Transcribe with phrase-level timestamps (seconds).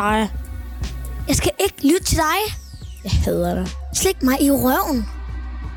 [0.00, 0.28] Dig.
[1.28, 2.56] Jeg skal ikke lytte til dig.
[3.04, 3.68] Jeg hader dig.
[3.94, 5.06] Slik mig i røven.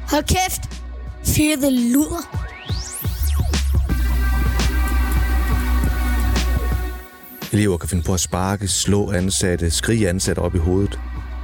[0.10, 0.82] Hold kæft.
[1.26, 2.24] Fede luder.
[7.54, 11.00] Elever kan finde på at sparke, slå ansatte, skrige ansatte op i hovedet.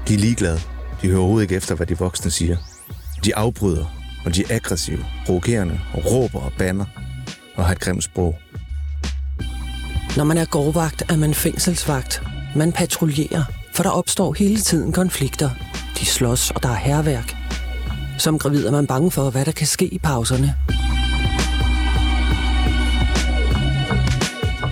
[0.08, 0.60] De er ligeglade.
[1.02, 2.58] De hører overhovedet ikke efter, hvad de voksne siger.
[3.26, 3.86] De afbryder,
[4.26, 6.86] og de er aggressive, provokerende, og råber og banner,
[7.56, 8.36] og har et grimt sprog.
[10.18, 12.29] Når man er gårdvagt, er man fængselsvagt.
[12.56, 15.50] Man patruljerer, for der opstår hele tiden konflikter.
[16.00, 17.36] De slås, og der er herværk.
[18.18, 20.56] Som gravid er man bange for, hvad der kan ske i pauserne.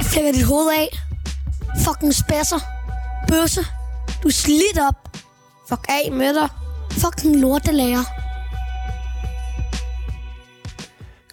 [0.02, 1.00] Flækker dit hoved af.
[1.86, 2.59] Fucking spasser.
[3.28, 3.61] Bøsse.
[4.23, 5.17] Du er slidt op.
[5.69, 6.50] Fuck af med dig.
[6.91, 8.03] Fucking lortelærer.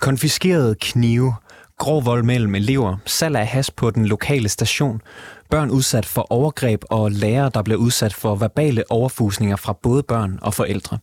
[0.00, 1.34] Konfiskerede knive,
[1.78, 5.00] grov vold mellem elever, salg af has på den lokale station,
[5.50, 10.38] børn udsat for overgreb og lærere, der bliver udsat for verbale overfusninger fra både børn
[10.42, 10.98] og forældre.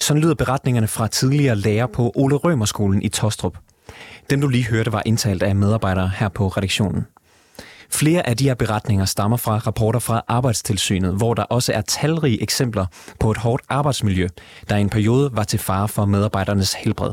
[0.00, 3.58] Sådan lyder beretningerne fra tidligere lærere på Ole Rømerskolen i Tostrup.
[4.30, 7.06] Dem du lige hørte var indtalt af medarbejdere her på redaktionen.
[7.90, 12.42] Flere af de her beretninger stammer fra rapporter fra Arbejdstilsynet, hvor der også er talrige
[12.42, 12.86] eksempler
[13.20, 14.28] på et hårdt arbejdsmiljø,
[14.68, 17.12] der i en periode var til fare for medarbejdernes helbred.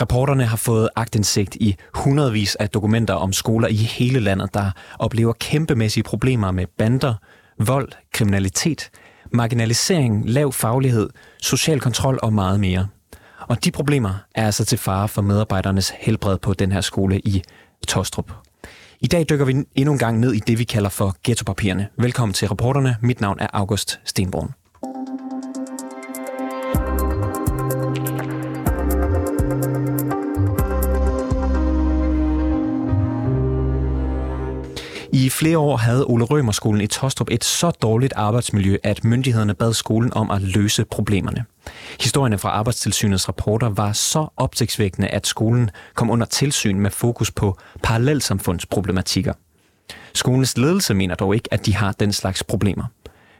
[0.00, 5.32] Rapporterne har fået agtindsigt i hundredvis af dokumenter om skoler i hele landet, der oplever
[5.32, 7.14] kæmpemæssige problemer med bander,
[7.58, 8.90] vold, kriminalitet,
[9.32, 11.10] marginalisering, lav faglighed,
[11.42, 12.86] social kontrol og meget mere.
[13.40, 17.42] Og de problemer er altså til fare for medarbejdernes helbred på den her skole i
[17.88, 18.32] Tostrup.
[19.00, 21.88] I dag dykker vi endnu en gang ned i det, vi kalder for ghettopapirerne.
[21.98, 22.96] Velkommen til reporterne.
[23.02, 24.57] Mit navn er August Stenbrun.
[35.38, 40.14] Flere år havde Ole Rømerskolen i Tostrup et så dårligt arbejdsmiljø, at myndighederne bad skolen
[40.14, 41.44] om at løse problemerne.
[42.00, 47.58] Historierne fra Arbejdstilsynets rapporter var så opsigtsvækkende, at skolen kom under tilsyn med fokus på
[47.82, 49.32] parallelsamfundsproblematikker.
[50.14, 52.84] Skolens ledelse mener dog ikke, at de har den slags problemer.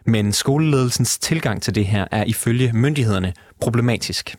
[0.06, 4.37] Men skoleledelsens tilgang til det her er ifølge myndighederne problematisk.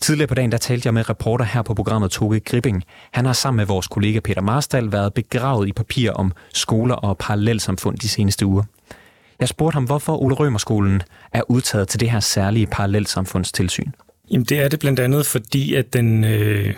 [0.00, 2.84] Tidligere på dagen der talte jeg med reporter her på programmet Toge Gripping.
[3.12, 7.18] Han har sammen med vores kollega Peter Marstal været begravet i papir om skoler og
[7.18, 8.62] parallelsamfund de seneste uger.
[9.40, 11.02] Jeg spurgte ham, hvorfor Ole Rømerskolen
[11.32, 13.90] er udtaget til det her særlige parallelsamfundstilsyn.
[14.30, 16.74] Jamen det er det blandt andet, fordi at den øh,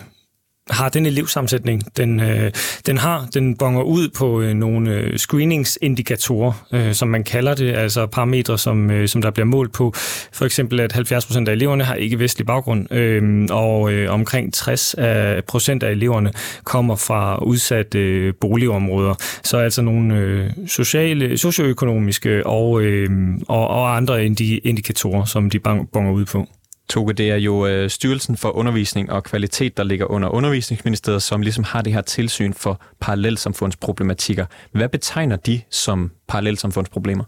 [0.69, 1.97] har den elevsammensætning.
[1.97, 2.51] Den, øh,
[2.85, 7.75] den har, den bonger ud på øh, nogle øh, screeningsindikatorer, øh, som man kalder det,
[7.75, 9.93] altså parametre, som, øh, som der bliver målt på.
[10.33, 14.93] For eksempel, at 70% af eleverne har ikke vestlig baggrund, øh, og øh, omkring 60
[14.93, 16.31] af, procent af eleverne
[16.63, 19.15] kommer fra udsatte øh, boligområder.
[19.43, 23.09] Så altså nogle øh, sociale, socioøkonomiske og, øh,
[23.47, 25.59] og, og andre indi- indikatorer, som de
[25.93, 26.47] bonger ud på.
[26.89, 31.41] Toge, det er jo øh, Styrelsen for Undervisning og Kvalitet, der ligger under Undervisningsministeriet, som
[31.41, 34.45] ligesom har det her tilsyn for parallelsamfundsproblematikker.
[34.71, 37.23] Hvad betegner de som parallelsamfundsproblemer?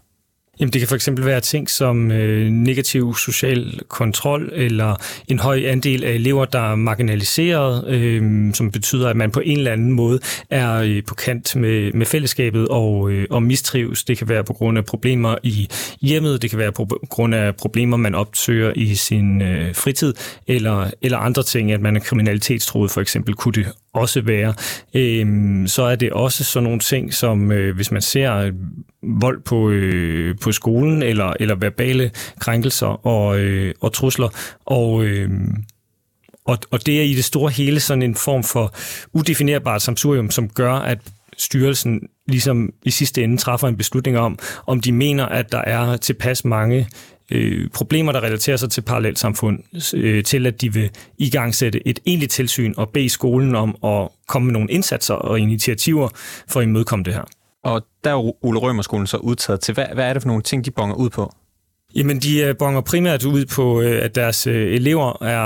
[0.60, 4.96] Jamen, det kan for eksempel være ting som øh, negativ social kontrol, eller
[5.28, 9.58] en høj andel af elever, der er marginaliseret, øh, som betyder, at man på en
[9.58, 14.04] eller anden måde er øh, på kant med, med fællesskabet og, øh, og mistrives.
[14.04, 15.68] Det kan være på grund af problemer i
[16.00, 20.14] hjemmet, det kan være på grund af problemer, man opsøger i sin øh, fritid,
[20.46, 24.54] eller, eller andre ting, at man er kriminalitetstroet for eksempel, kunne det også være.
[24.94, 28.52] Øhm, så er det også sådan nogle ting, som øh, hvis man ser øh,
[29.02, 34.28] vold på, øh, på skolen, eller, eller verbale krænkelser og, øh, og trusler,
[34.64, 35.04] og...
[35.04, 35.30] Øh,
[36.44, 38.74] og, og det er i det store hele sådan en form for
[39.12, 40.98] udefinerbart samsurium, som gør, at
[41.38, 45.96] styrelsen ligesom i sidste ende træffer en beslutning om, om de mener, at der er
[45.96, 46.88] tilpas mange
[47.30, 49.58] øh, problemer, der relaterer sig til parallelsamfund,
[49.94, 53.76] øh, til at de vil i gang sætte et egentligt tilsyn og bede skolen om
[53.84, 56.08] at komme med nogle indsatser og initiativer
[56.48, 57.24] for at imødekomme det her.
[57.64, 59.74] Og der er Ole Rømerskolen så udtaget til.
[59.74, 61.32] Hvad, hvad er det for nogle ting, de bonger ud på?
[61.94, 65.40] Jamen, de øh, bonger primært ud på, øh, at deres øh, elever er,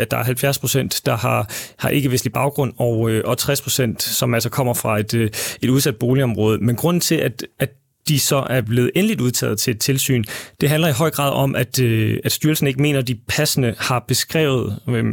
[0.00, 4.34] at der er 70 procent, der har, har ikke-vestlig baggrund, og, og 60 procent, som
[4.34, 5.14] altså kommer fra et,
[5.62, 6.58] et udsat boligområde.
[6.58, 7.70] Men grunden til, at, at
[8.08, 10.24] de så er blevet endeligt udtaget til et tilsyn.
[10.60, 13.74] Det handler i høj grad om, at, øh, at styrelsen ikke mener, at de passende
[13.78, 15.04] har beskrevet, øh,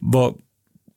[0.00, 0.38] hvor,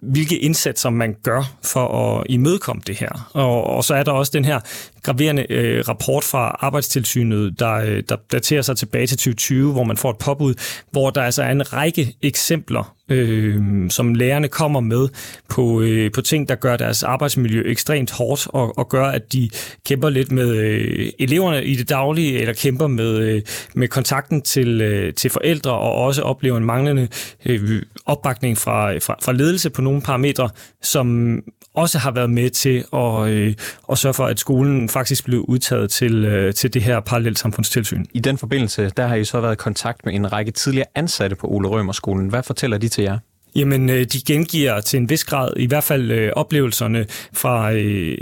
[0.01, 3.29] hvilke indsatser man gør for at imødekomme det her.
[3.33, 4.59] Og, og så er der også den her
[5.03, 9.97] graverende øh, rapport fra Arbejdstilsynet, der, øh, der daterer sig tilbage til 2020, hvor man
[9.97, 10.53] får et påbud,
[10.91, 15.07] hvor der altså er en række eksempler øh, som lærerne kommer med
[15.49, 19.49] på, øh, på ting, der gør deres arbejdsmiljø ekstremt hårdt og, og gør, at de
[19.85, 23.41] kæmper lidt med øh, eleverne i det daglige, eller kæmper med, øh,
[23.75, 27.07] med kontakten til, øh, til forældre, og også oplever en manglende
[27.45, 30.49] øh, opbakning fra, fra, fra ledelse på nogle parametre,
[30.81, 31.39] som
[31.77, 33.53] også har været med til at, øh,
[33.91, 38.05] at sørge for, at skolen faktisk blev udtaget til, øh, til det her parallelt samfundstilsyn.
[38.13, 41.35] I den forbindelse, der har I så været i kontakt med en række tidligere ansatte
[41.35, 42.29] på Ole Rømerskolen.
[42.29, 43.17] Hvad fortæller de til jer?
[43.55, 48.17] Jamen, øh, de gengiver til en vis grad i hvert fald øh, oplevelserne fra, øh,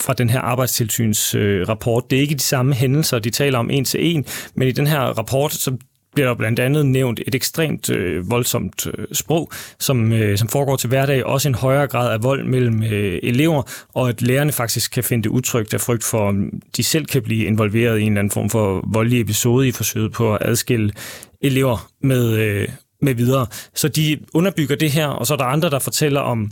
[0.00, 2.10] fra den her arbejdstilsynsrapport.
[2.10, 4.24] Det er ikke de samme hændelser, de taler om en til en,
[4.54, 5.76] men i den her rapport, så
[6.14, 10.76] bliver der blandt andet nævnt et ekstremt øh, voldsomt øh, sprog, som, øh, som foregår
[10.76, 13.62] til hverdag, også en højere grad af vold mellem øh, elever,
[13.94, 17.22] og at lærerne faktisk kan finde det utrygt af frygt for, om de selv kan
[17.22, 20.92] blive involveret i en eller anden form for voldelig episode i forsøget på at adskille
[21.40, 22.68] elever med, øh,
[23.02, 23.46] med videre.
[23.74, 26.50] Så de underbygger det her, og så er der andre, der fortæller om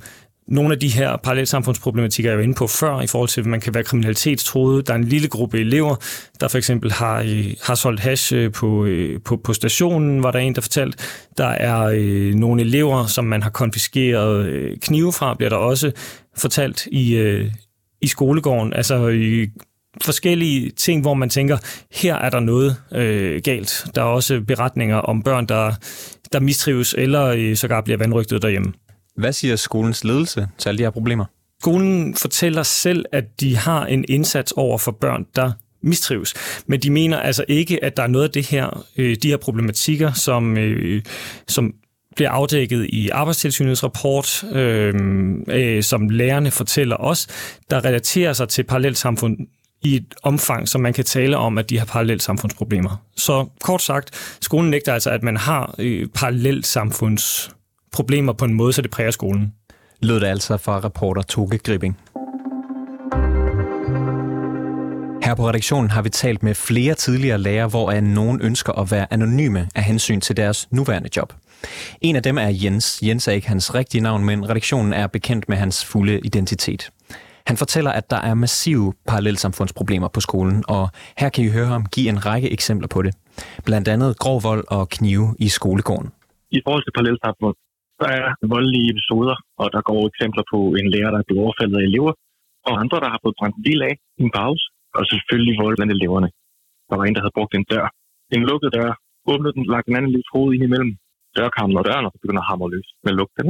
[0.51, 3.61] nogle af de her parallelsamfundsproblematikker, jeg var inde på før, i forhold til, at man
[3.61, 4.87] kan være kriminalitetstroet.
[4.87, 5.97] Der er en lille gruppe elever,
[6.41, 10.31] der for eksempel har, øh, har solgt hash øh, på, øh, på, på stationen, var
[10.31, 10.99] der en, der fortalte.
[11.39, 15.93] Der er øh, nogle elever, som man har konfiskeret øh, knive fra, bliver der også
[16.37, 17.51] fortalt i, øh,
[18.03, 18.73] i skolegården.
[18.73, 19.47] Altså i
[20.03, 21.59] forskellige ting, hvor man tænker,
[21.93, 23.87] her er der noget øh, galt.
[23.95, 25.73] Der er også beretninger om børn, der,
[26.33, 28.73] der mistrives eller øh, sågar bliver vandrygtet derhjemme.
[29.21, 31.25] Hvad siger skolens ledelse til alle de her problemer?
[31.61, 35.53] Skolen fortæller selv, at de har en indsats over for børn, der
[35.83, 36.35] mistrives.
[36.67, 39.37] Men de mener altså ikke, at der er noget af det her, øh, de her
[39.37, 41.03] problematikker, som, øh,
[41.49, 41.75] som
[42.17, 44.95] bliver afdækket i arbejdstilsynets rapport, øh,
[45.49, 47.27] øh, som lærerne fortæller os,
[47.71, 49.37] der relaterer sig til parallelsamfund
[49.83, 53.05] i et omfang, som man kan tale om, at de har parallelt samfundsproblemer.
[53.17, 57.51] Så kort sagt, skolen nægter altså, at man har øh, parallelt samfunds
[57.93, 59.55] problemer på en måde, så det præger skolen.
[60.03, 61.99] Lød det altså fra reporter Toge Gripping.
[65.25, 69.13] Her på redaktionen har vi talt med flere tidligere lærere, hvor nogen ønsker at være
[69.13, 71.33] anonyme af hensyn til deres nuværende job.
[72.01, 73.01] En af dem er Jens.
[73.03, 76.91] Jens er ikke hans rigtige navn, men redaktionen er bekendt med hans fulde identitet.
[77.47, 81.87] Han fortæller, at der er massive parallelsamfundsproblemer på skolen, og her kan I høre ham
[81.87, 83.15] give en række eksempler på det.
[83.65, 86.11] Blandt andet grov vold og knive i skolegården.
[86.51, 87.55] I forhold til parallelsamfund,
[88.01, 91.77] der er voldelige episoder, og der går eksempler på en lærer, der er blevet overfaldet
[91.81, 92.13] af elever,
[92.69, 94.65] og andre, der har fået brændt en bil af i en pause,
[94.99, 96.29] og selvfølgelig vold blandt eleverne.
[96.89, 97.87] Der var en, der havde brugt en dør.
[98.37, 98.91] En lukket dør,
[99.33, 100.93] åbnet den, lagt en anden lille hoved ind imellem
[101.39, 103.49] dørkammen og døren, og så begynder at hamre løs med lugten.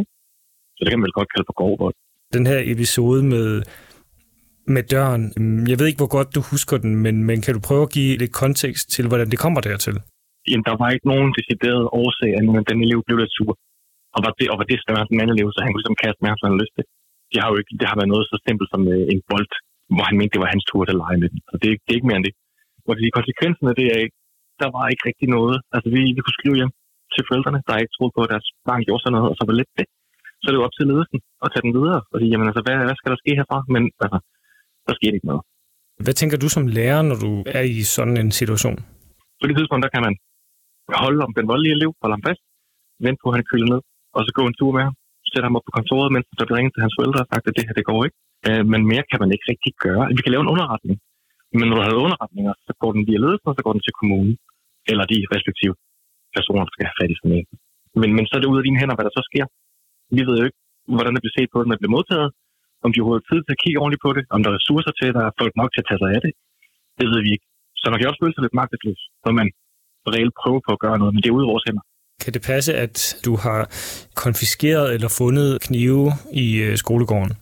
[0.74, 1.74] Så det kan man vel godt kalde for grov
[2.36, 3.48] Den her episode med,
[4.74, 7.60] med døren, mm, jeg ved ikke, hvor godt du husker den, men, men kan du
[7.68, 9.96] prøve at give lidt kontekst til, hvordan det kommer dertil?
[10.50, 13.52] Jamen, der var ikke nogen decideret årsag, at den elev blev lidt sur.
[14.14, 16.00] Og var det, og var det større end den anden elev, så han kunne ligesom
[16.04, 16.84] kaste med ham, som han lyst til.
[17.32, 19.50] Det har jo ikke, det har været noget så simpelt som øh, en bold,
[19.94, 21.40] hvor han mente, det var hans tur til at lege med den.
[21.50, 22.34] Så det, det er ikke mere end det.
[22.88, 24.16] Og de konsekvenserne, det er ikke,
[24.62, 25.56] der var ikke rigtig noget.
[25.74, 26.72] Altså, vi, vi kunne skrive hjem
[27.14, 29.56] til forældrene, der ikke troede på, at deres barn gjorde sådan noget, og så var
[29.60, 29.86] lidt det.
[30.40, 32.62] Så er det jo op til ledelsen at tage den videre, og sige, jamen altså,
[32.64, 33.58] hvad, hvad skal der ske herfra?
[33.74, 34.18] Men altså,
[34.86, 35.42] der sker ikke noget.
[36.04, 38.76] Hvad tænker du som lærer, når du er i sådan en situation?
[39.40, 40.14] På det tidspunkt, der kan man
[41.04, 42.42] holde om den voldelige elev, holde ham fast,
[43.04, 43.80] vente på, at han køler ned,
[44.16, 44.94] og så gå en tur med ham,
[45.30, 47.56] sætte ham op på kontoret, mens der bliver ringet til hans forældre og sagt, at
[47.56, 48.18] det her, det går ikke.
[48.48, 50.02] Øh, men mere kan man ikke rigtig gøre.
[50.18, 50.96] Vi kan lave en underretning,
[51.58, 53.94] men når du har underretninger, så går den via ledelsen, og så går den til
[54.00, 54.34] kommunen,
[54.90, 55.74] eller de respektive
[56.36, 57.46] personer, der skal have fat i sådan en.
[58.00, 59.46] Men, men så er det ud af dine hænder, hvad der så sker.
[60.16, 60.60] Vi ved jo ikke,
[60.96, 62.30] hvordan det bliver set på, når det bliver modtaget,
[62.84, 65.08] om de overhovedet tid til at kigge ordentligt på det, om der er ressourcer til,
[65.16, 66.32] der er folk nok til at tage sig af det.
[66.98, 67.46] Det ved vi ikke.
[67.80, 69.46] Så man kan også føle sig lidt magtesløs, når man
[70.14, 71.84] reelt prøver på at gøre noget, men det er ude af vores hænder.
[72.22, 72.96] Kan det passe, at
[73.26, 73.60] du har
[74.24, 76.06] konfiskeret eller fundet knive
[76.44, 77.32] i øh, skolegården?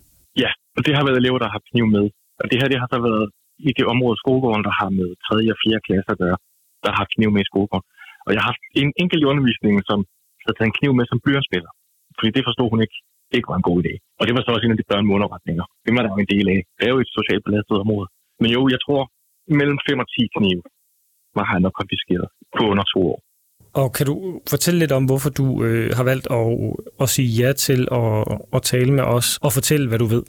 [0.42, 2.04] Ja, og det har været elever, der har kniv med.
[2.40, 3.26] Og det her det har så været
[3.68, 5.52] i det område af skolegården, der har med 3.
[5.54, 5.86] og 4.
[5.86, 6.38] klasse at gøre,
[6.84, 7.86] der har kniv med i skolegården.
[8.26, 9.98] Og jeg har haft en enkelt i undervisningen, som
[10.42, 11.70] havde taget en kniv med som blyerspiller.
[12.18, 12.96] Fordi det forstod hun ikke,
[13.28, 13.92] det ikke var en god idé.
[14.18, 15.64] Og det var så også en af de børn med underretninger.
[15.84, 16.60] Det var der jo en del af.
[16.76, 18.08] Det er jo et socialt belastet område.
[18.40, 19.02] Men jo, jeg tror,
[19.58, 20.62] mellem 5 og 10 knive
[21.38, 23.18] var han nok konfiskeret på under to år.
[23.80, 24.14] Og kan du
[24.52, 26.46] fortælle lidt om, hvorfor du øh, har valgt at,
[27.02, 28.10] at sige ja til at,
[28.56, 30.24] at tale med os og fortælle, hvad du ved?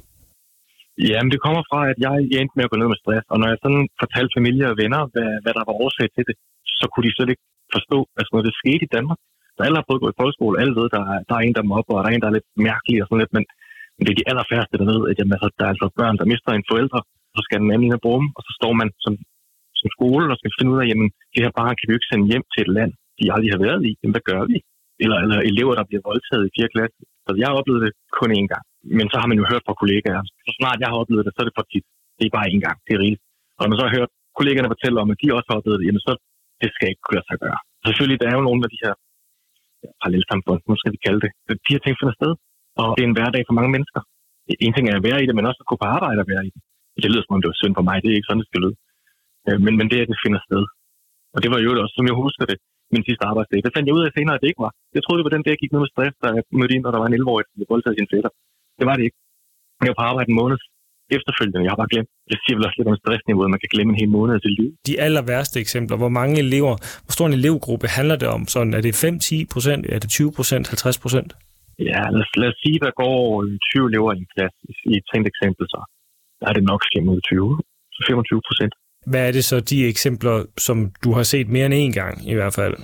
[1.10, 3.26] Jamen, det kommer fra, at jeg endte med at gå ned med stress.
[3.34, 6.36] Og når jeg sådan fortalte familie og venner, hvad, hvad der var årsag til det,
[6.80, 9.20] så kunne de slet ikke forstå, at sådan noget det skete i Danmark.
[9.56, 11.70] Så alle har prøvet at gå i folkeskole, alle ved, der, der er en, der
[11.72, 13.46] mobber, og der er en, der er lidt mærkelig og sådan lidt, men,
[13.96, 16.32] men det er de allerfærreste, der ved, at jamen, altså, der er altså børn, der
[16.32, 17.00] mister en forældre,
[17.36, 19.14] så skal den anden ind brum, og så står man som,
[19.80, 22.12] som skole og skal finde ud af, jamen, det her barn kan vi jo ikke
[22.12, 22.92] sende hjem til et land,
[23.22, 23.92] de aldrig har været i.
[24.00, 24.58] Jamen, hvad gør vi?
[25.04, 26.74] eller, eller elever, der bliver voldtaget i 4.
[26.76, 27.00] klasse.
[27.26, 28.66] Så jeg har oplevet det kun én gang.
[28.98, 30.22] Men så har man jo hørt fra kollegaer.
[30.46, 31.86] Så snart jeg har oplevet det, så er det for tit.
[32.18, 32.78] Det er bare én gang.
[32.86, 33.24] Det er rigeligt.
[33.58, 35.86] Og når man så har hørt kollegaerne fortælle om, at de også har oplevet det,
[35.88, 36.14] jamen så
[36.62, 37.60] det skal ikke kunne lade sig gøre.
[37.88, 38.94] Selvfølgelig, der er jo nogle af de her
[39.84, 41.32] ja, parallelsamfund, nu skal vi kalde det.
[41.66, 42.32] De her ting finder sted,
[42.82, 44.02] og det er en hverdag for mange mennesker.
[44.66, 46.44] En ting er at være i det, men også at gå på arbejde og være
[46.48, 46.62] i det.
[47.04, 48.62] Det lyder som om det var synd for mig, det er ikke sådan, det skal
[48.66, 48.78] lyde.
[49.48, 50.64] Øh, men, men det er, at det finder sted.
[51.36, 52.58] Og det var jo også, som jeg husker det,
[52.94, 53.60] min sidste arbejdsdag.
[53.66, 54.74] Det fandt jeg ud af senere, at det ikke var.
[54.96, 56.94] Jeg troede, det var den dag, jeg gik ned med stress, jeg mødte ind, når
[56.94, 58.32] der var en 11-årig, der blev voldtaget sin fætter.
[58.80, 59.18] Det var det ikke.
[59.84, 60.58] Jeg var på arbejde en måned
[61.18, 61.66] efterfølgende.
[61.66, 62.10] Jeg har bare glemt.
[62.32, 63.54] Det siger vel også lidt om stressniveauet.
[63.56, 64.70] Man kan glemme en hel måned af sit liv.
[64.90, 65.96] De aller værste eksempler.
[66.04, 66.74] Hvor mange elever,
[67.06, 68.42] hvor stor en elevgruppe handler det om?
[68.54, 69.82] Sådan, er det 5-10 procent?
[69.94, 70.64] Er det 20 procent?
[70.68, 71.30] 50 procent?
[71.90, 73.18] Ja, lad os, lad os sige, der går
[73.74, 74.60] 20 elever i en klasse
[74.92, 75.80] i et tænkt eksempel, så
[76.40, 77.60] der er det nok 5 ud af 20.
[77.96, 78.74] Så 25 procent.
[79.12, 82.34] Hvad er det så de eksempler, som du har set mere end én gang i
[82.34, 82.76] hvert fald,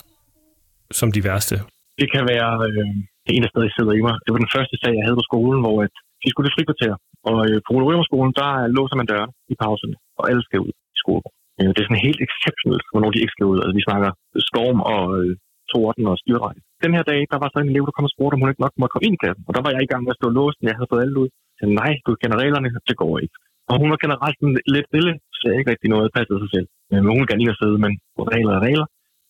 [0.91, 1.55] som de værste?
[2.01, 2.87] Det kan være øh,
[3.33, 4.15] ene der stadig sidder i mig.
[4.23, 5.93] Det var den første sag, jeg havde på skolen, hvor at
[6.23, 6.93] vi skulle til frikvarter.
[7.29, 10.73] Og øh, på Rømerskolen, der øh, låser man døren i pauserne, og alle skal ud
[10.95, 11.25] i skole.
[11.59, 13.57] Øh, det er sådan helt exceptionelt, hvornår de ikke skal ud.
[13.61, 14.09] Altså, vi snakker
[14.49, 15.31] storm og øh,
[15.71, 16.59] torden og styrregn.
[16.83, 18.65] Den her dag, der var så en elev, der kom og spurgte, om hun ikke
[18.65, 19.43] nok måtte komme ind i klassen.
[19.47, 20.69] Og der var jeg i gang med at stå låsen.
[20.69, 21.29] Jeg havde fået alle ud.
[21.53, 23.35] Jeg sagde, nej, du kender reglerne, det går ikke.
[23.69, 24.37] Og hun var generelt
[24.75, 25.11] lidt stille,
[25.53, 26.67] ikke rigtig noget passede sig selv.
[26.91, 27.91] Men hun kan gerne lige at sidde, men
[28.33, 28.87] regler og regler.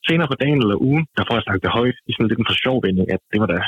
[0.08, 2.50] Senere på dagen eller ugen, der får jeg sagt det højt i sådan lidt en
[2.50, 3.60] for sjov vending, at det var da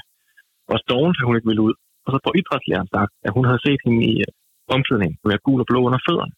[0.73, 1.75] også doven, at hun ikke ville ud.
[2.05, 4.31] Og så får idrætslæreren sagt, at hun havde set hende i øh,
[4.75, 6.33] omklædningen være gul og blå under fødderne.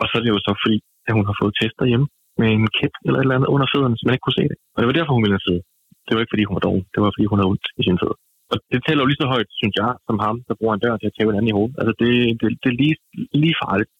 [0.00, 2.06] Og så er det jo så fordi, at hun har fået tester hjemme
[2.40, 4.58] med en kæp eller et eller andet under fødderne, så man ikke kunne se det.
[4.74, 5.62] Og det var derfor, hun ville sidde.
[6.04, 6.84] Det var ikke fordi, hun var doven.
[6.92, 8.18] Det var fordi, hun havde ondt i sin fødder.
[8.52, 10.96] Og det tæller jo lige så højt, synes jeg, som ham, der bruger en dør
[10.98, 11.76] til at tæve en anden i hovedet.
[11.80, 12.96] Altså, det, det, det er lige,
[13.42, 13.90] lige farligt.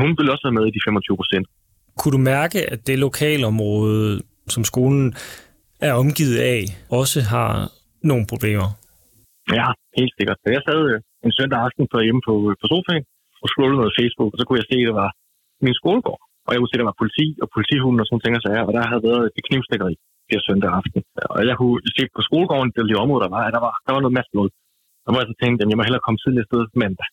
[0.00, 1.46] Hun vil også være med i de 25 procent.
[1.98, 4.20] Kunne du mærke, at det lokalområde,
[4.54, 5.14] som skolen
[5.88, 6.62] er omgivet af,
[7.00, 7.52] også har
[8.10, 8.68] nogle problemer?
[9.58, 10.38] Ja, helt sikkert.
[10.58, 13.04] Jeg sad øh, en søndag aften på hjemme på, øh, på sofaen
[13.42, 15.10] og scrollede noget Facebook, og så kunne jeg se, at det var
[15.64, 16.20] min skolegård.
[16.46, 18.72] Og jeg kunne se, at der var politi og politihunden og sådan ting, så og
[18.76, 19.94] der havde været et knivstikkeri
[20.30, 21.00] her søndag aften.
[21.34, 23.92] Og jeg kunne se på skolegården, det lille område, der var, at der var, der
[23.94, 24.50] var noget masse blod.
[25.06, 27.08] Og hvor jeg så tænkte, at jeg må hellere komme tidligere sted mandag.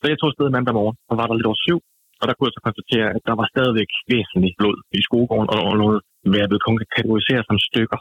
[0.00, 1.78] Så jeg tog afsted mandag morgen, og var der lidt over syv.
[2.22, 5.76] Og der kunne jeg så konstatere, at der var stadigvæk væsentligt blod i skogården, og
[5.82, 5.98] noget,
[6.30, 6.60] hvad jeg blev
[6.96, 8.00] kategorisere som stykker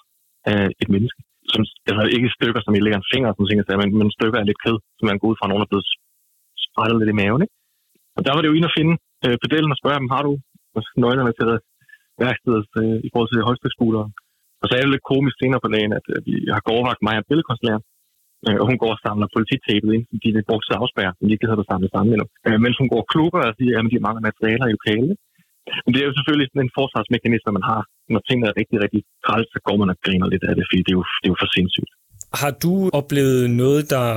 [0.54, 3.76] af et menneske som, altså ikke stykker, som I lægger en finger, som siger, altså,
[3.82, 5.88] men, men stykker af lidt kød, som man går ud fra, nogen er blevet
[6.66, 7.42] sprættet lidt i maven.
[7.46, 7.56] Ikke?
[8.18, 8.94] Og der var det jo ind at finde
[9.26, 10.32] øh, pedellen og spørge dem, har du
[11.04, 11.60] nøglerne til øh,
[12.24, 14.12] værkstedet øh, i forhold til højstøjskugleren?
[14.62, 17.16] Og så er det lidt komisk senere på dagen, at øh, vi har gårdvagt mig
[17.20, 17.82] og billedkunstlærer,
[18.48, 21.28] øh, og hun går og samler polititabet ind, fordi det er brugt til afspærre, men
[21.34, 22.28] ikke havde det samlet sammen endnu.
[22.48, 25.16] Øh, mens hun går og klukker og siger, at de mangler materialer i lokalet.
[25.84, 27.82] Men det er jo selvfølgelig sådan en forsvarsmekanisme, man har.
[28.14, 30.80] Når tingene er rigtig, rigtig træls, så går man og griner lidt af det, fordi
[30.86, 31.92] det er jo, det er jo for sindssygt.
[32.42, 34.08] Har du oplevet noget, der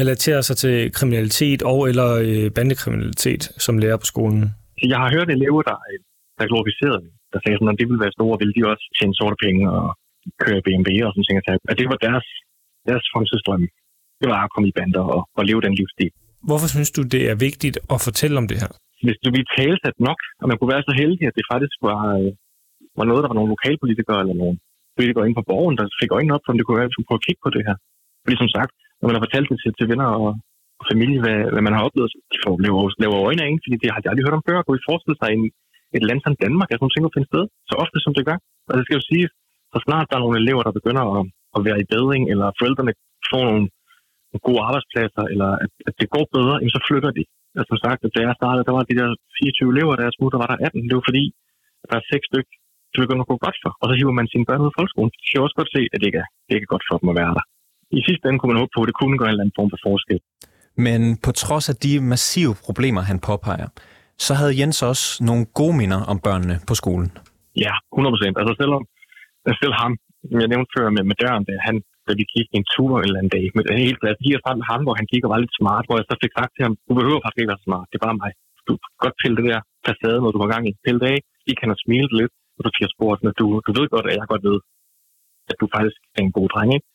[0.00, 4.40] relaterer sig til kriminalitet og eller øh, bandekriminalitet som lærer på skolen?
[4.92, 5.76] Jeg har hørt elever, der,
[6.36, 6.98] der er glorificeret,
[7.32, 9.86] der sagde sådan, at det ville være store, ville de også tjene sorte penge og
[10.44, 11.38] køre BMW og sådan ting.
[11.72, 12.26] At det var deres,
[12.88, 13.64] deres fremtidsdrøm.
[14.20, 16.10] Det var at komme i bander og, og leve den livsstil.
[16.48, 18.72] Hvorfor synes du, det er vigtigt at fortælle om det her?
[19.04, 21.76] hvis du ville tale sat nok, og man kunne være så heldig, at det faktisk
[21.88, 22.30] var, øh,
[22.98, 24.56] var noget, der var nogle lokalpolitikere eller nogle
[24.96, 26.96] politikere inde på borgen, der fik øjnene op for, om det kunne være, at vi
[26.96, 27.76] skulle prøve at kigge på det her.
[28.22, 30.28] Fordi som sagt, når man har fortalt det til, til venner og,
[30.80, 33.60] og familie, hvad, hvad man har oplevet, så de får laver, laver øjne af en,
[33.64, 34.56] fordi det har de aldrig hørt om før.
[34.58, 35.44] Kunne I forestille sig en,
[35.96, 38.38] et land som Danmark, at nogle ting finde sted, så ofte som det gør.
[38.68, 39.26] Og det skal jo sige,
[39.72, 41.20] så snart der er nogle elever, der begynder at,
[41.56, 42.92] at være i bedring, eller forældrene
[43.30, 43.64] får nogle,
[44.30, 47.24] nogle gode arbejdspladser, eller at, at det går bedre, så flytter de
[47.58, 50.36] altså, som sagt, da jeg startede, der var de der 24 elever, der jeg smuttede,
[50.36, 50.88] der var der 18.
[50.88, 51.24] Det var fordi,
[51.90, 52.54] der er seks stykker,
[52.92, 53.72] det begynder at gå godt for.
[53.80, 55.10] Og så hiver man sine børn ud af folkeskolen.
[55.12, 56.96] Så kan jeg også godt se, at det ikke er, det ikke er godt for
[57.00, 57.44] dem at være der.
[57.98, 59.70] I sidste ende kunne man håbe på, at det kunne gøre en eller anden form
[59.74, 60.18] for forskel.
[60.86, 63.68] Men på trods af de massive problemer, han påpeger,
[64.26, 67.08] så havde Jens også nogle gode minder om børnene på skolen.
[67.64, 68.34] Ja, 100 procent.
[68.40, 68.82] Altså selvom
[69.62, 69.92] selv ham,
[70.28, 73.04] som jeg nævnte før med, med døren, der, han, da vi gik en tur en
[73.06, 73.44] eller anden dag.
[73.56, 75.58] med en øh, helt plads, lige sammen med ham, hvor han gik og var lidt
[75.60, 77.96] smart, hvor jeg så fik sagt til ham, du behøver faktisk ikke være smart, det
[77.96, 78.32] er bare mig.
[78.66, 80.72] Du kan godt pille det der facade, når du har gang i.
[80.86, 81.18] Pille det af,
[81.50, 84.14] I han have smilet lidt, og du fik spurgt, men du, du ved godt, at
[84.16, 84.58] jeg godt ved,
[85.50, 86.88] at du faktisk er en god dreng, ikke?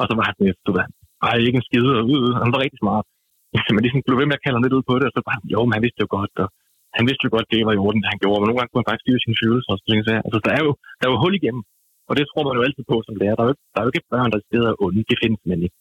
[0.00, 0.84] Og så var han sådan, du var,
[1.26, 3.06] ej, ikke en skide, og øh, han var rigtig smart.
[3.66, 5.40] Så man ligesom blev ved med at kalde lidt ud på det, og så bare,
[5.54, 6.48] jo, men han vidste jo godt, og
[6.96, 8.82] han vidste jo godt, det var i orden, det han gjorde, men nogle gange kunne
[8.82, 11.12] han faktisk styre sine følelser og så tænkte jeg, Altså, der er jo, der er
[11.12, 11.62] jo hul igennem.
[12.08, 13.36] Og det tror man jo altid på som lærer.
[13.36, 14.38] Der er jo ikke, der er jo ikke børn, der
[14.72, 15.02] er onde.
[15.10, 15.76] Det findes man ikke.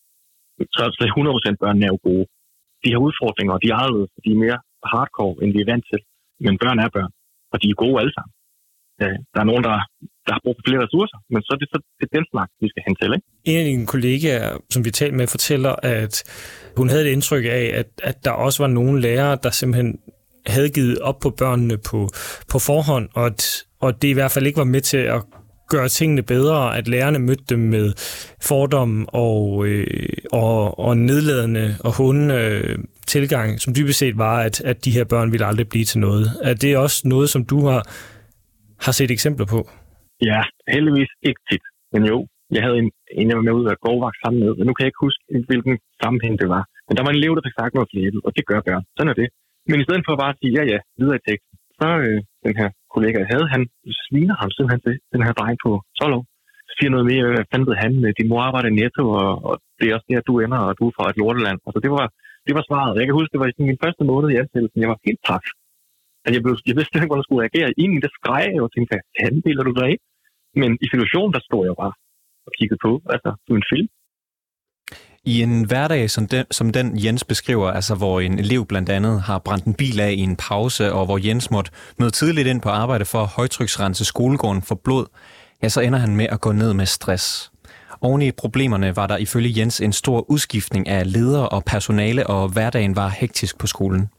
[0.76, 1.04] Så, så
[1.54, 2.26] 100% børn er jo gode.
[2.84, 4.12] De har udfordringer, og de er anderledes.
[4.26, 4.60] De er mere
[4.92, 6.00] hardcore, end vi er vant til.
[6.46, 7.12] Men børn er børn,
[7.54, 8.34] og de er gode alle sammen.
[9.34, 9.76] Der er nogen, der
[10.26, 12.52] der har brug for flere ressourcer, men så er det så det er den slags,
[12.62, 13.28] vi skal hen til, ikke?
[13.52, 16.14] En af dine kollegaer, som vi talte med, fortæller, at
[16.78, 20.00] hun havde et indtryk af, at, at der også var nogle lærere, der simpelthen
[20.48, 22.00] havde givet op på børnene på,
[22.52, 25.22] på forhånd, og at, og det i hvert fald ikke var med til at
[25.74, 27.94] gøre tingene bedre, at lærerne mødte dem med
[28.50, 29.86] fordom og, øh,
[30.32, 32.78] og, og nedladende og hundende øh,
[33.14, 36.26] tilgang, som dybest set var, at, at de her børn ville aldrig blive til noget.
[36.50, 37.82] Er det også noget, som du har,
[38.86, 39.60] har set eksempler på?
[40.30, 40.42] Ja,
[40.76, 41.64] heldigvis ikke tit.
[41.94, 42.18] Men jo,
[42.56, 44.84] jeg havde en, en jeg var med ud af gårdvagt sammen med, men nu kan
[44.84, 46.64] jeg ikke huske, hvilken sammenhæng det var.
[46.88, 48.84] Men der var en elev, der fik sagt noget flettet, og det gør børn.
[48.98, 49.30] Sådan er det.
[49.70, 51.45] Men i stedet for bare at sige, ja ja, videre i tekst,
[51.80, 53.64] så øh, den her kollega, jeg havde, han
[54.06, 56.24] sviner ham simpelthen til, den her dreng på 12 år.
[56.78, 59.54] Siger noget mere, hvad fanden ved han, øh, din mor arbejder i netto, og, og
[59.78, 61.60] det er også der, du ender, og du er fra et lorteland.
[61.68, 62.06] Altså det var,
[62.48, 62.98] det var svaret.
[63.00, 64.84] Jeg kan huske, det var i min første måned i ansættelsen.
[64.84, 65.48] Jeg var helt træt.
[66.24, 67.68] Altså, jeg, blev, jeg vidste ikke, hvordan jeg skulle reagere.
[67.82, 69.92] Egentlig der skreg jeg og tænkte, hvad deler du dig
[70.62, 71.94] Men i situationen, der stod jeg bare
[72.48, 73.90] og kiggede på, altså som en film.
[75.28, 79.22] I en hverdag som den, som den Jens beskriver, altså hvor en elev blandt andet
[79.22, 82.62] har brændt en bil af i en pause, og hvor Jens måtte møde tidligt ind
[82.62, 85.06] på arbejde for at højtryksrense skolegården for blod,
[85.64, 87.52] ja, så ender han med at gå ned med stress.
[88.02, 92.50] Oven i problemerne var der ifølge Jens en stor udskiftning af ledere og personale, og
[92.50, 94.10] hverdagen var hektisk på skolen.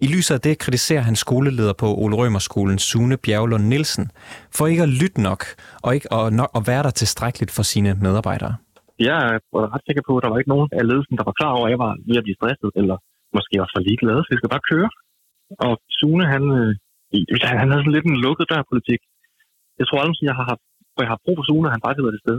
[0.00, 4.10] I lyset af det kritiserer han skoleleder på Ole Rømerskolen, Sune Bjerglund Nielsen,
[4.50, 5.44] for ikke at lytte nok
[5.82, 8.54] og ikke at, nok at være der tilstrækkeligt for sine medarbejdere
[9.08, 11.52] jeg er ret sikker på, at der var ikke nogen af ledelsen, der var klar
[11.56, 12.96] over, at jeg var ved at blive stresset, eller
[13.36, 14.88] måske også for ligeglad, så vi skal bare køre.
[15.66, 16.70] Og Sune, han, øh,
[17.60, 19.00] han havde sådan lidt en lukket dør-politik.
[19.80, 22.04] Jeg tror aldrig, at jeg har haft, for jeg har brug for Sune, han bare
[22.06, 22.38] været det sted.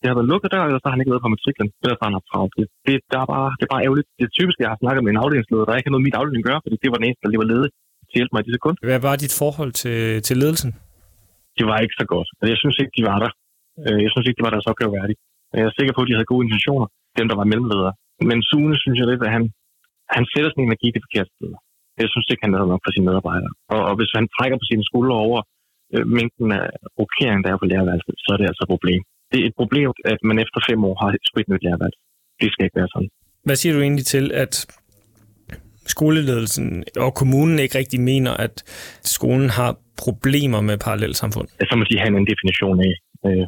[0.00, 2.02] Det har været lukket dør, eller så har han ikke været på matriklen, eller så
[2.02, 2.52] har han haft travlt.
[2.58, 4.08] Det, det, der er bare, det er bare ærgerligt.
[4.18, 6.18] Det er typisk, jeg har snakket med en afdelingsleder, der ikke har noget med mit
[6.20, 7.70] afdeling at gøre, fordi det var den eneste, der lige var ledig
[8.08, 8.80] til at hjælpe mig i de sekunder.
[8.90, 10.70] Hvad var dit forhold til, til ledelsen?
[11.58, 12.28] Det var ikke så godt.
[12.52, 13.30] Jeg synes ikke, de var der.
[13.86, 15.20] Øh, jeg synes ikke, det var deres opgave værdigt.
[15.54, 16.86] Jeg er sikker på, at de havde gode intentioner,
[17.18, 17.92] dem der var mellemledere.
[18.28, 19.44] Men Sune synes jeg lidt, at han,
[20.16, 21.52] han sætter sin energi det forkerte sted.
[22.02, 23.52] Jeg synes ikke, han er nok for sine medarbejdere.
[23.74, 25.38] Og, og hvis han trækker på sine skuldre over
[25.94, 26.66] øh, mængden af
[27.00, 29.00] rokering, der er på lærerværelset, så er det altså et problem.
[29.32, 32.00] Det er et problem, at man efter fem år har et nyt lærerværelse.
[32.40, 33.10] Det skal ikke være sådan.
[33.46, 34.54] Hvad siger du egentlig til, at
[35.94, 38.54] skoleledelsen og kommunen ikke rigtig mener, at
[39.16, 39.70] skolen har
[40.04, 41.48] problemer med parallelsamfund?
[41.70, 42.92] Så må de have en definition af,
[43.26, 43.46] øh,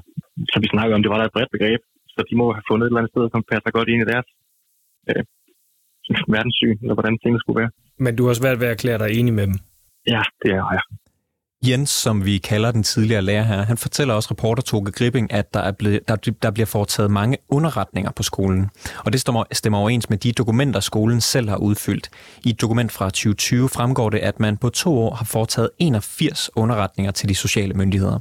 [0.52, 1.80] så vi snakker om, det var der et bredt begreb,
[2.14, 4.28] så de må have fundet et eller andet sted, som passer godt ind i deres
[5.10, 5.22] øh,
[6.34, 7.70] verdenssyn, eller hvordan tingene skulle være.
[8.04, 9.56] Men du har også været ved at erklære dig enig med dem?
[10.14, 10.82] Ja, det er jeg.
[11.68, 15.54] Jens, som vi kalder den tidligere lærer her, han fortæller også reporter Toge Gripping, at
[15.54, 18.70] der, er blevet, der, der bliver foretaget mange underretninger på skolen.
[19.04, 22.10] Og det stemmer, stemmer overens med de dokumenter, skolen selv har udfyldt.
[22.44, 26.50] I et dokument fra 2020 fremgår det, at man på to år har foretaget 81
[26.56, 28.20] underretninger til de sociale myndigheder.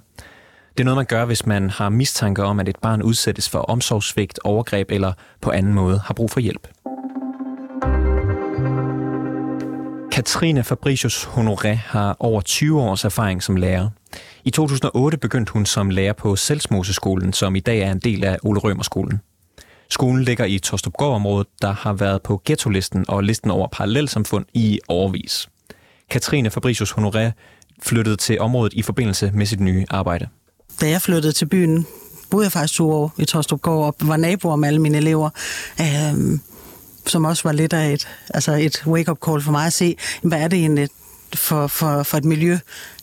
[0.80, 3.60] Det er noget, man gør, hvis man har mistanke om, at et barn udsættes for
[3.60, 6.68] omsorgssvigt, overgreb eller på anden måde har brug for hjælp.
[10.12, 13.90] Katrine Fabricius Honoré har over 20 års erfaring som lærer.
[14.44, 18.38] I 2008 begyndte hun som lærer på Selsmoseskolen, som i dag er en del af
[18.44, 19.22] Ole Rømerskolen.
[19.90, 25.50] Skolen ligger i Torstrupgård-området, der har været på ghetto-listen og listen over parallelsamfund i overvis.
[26.10, 27.32] Katrine Fabricius Honoré
[27.82, 30.28] flyttede til området i forbindelse med sit nye arbejde.
[30.82, 31.86] Da jeg flyttede til byen,
[32.30, 35.30] boede jeg faktisk to år i Torstrupgård og var naboer med alle mine elever.
[35.82, 36.40] Øh,
[37.06, 40.40] som også var lidt af et, altså et wake-up call for mig at se, hvad
[40.40, 40.90] er det egentlig
[41.36, 42.58] for, for, for et miljø,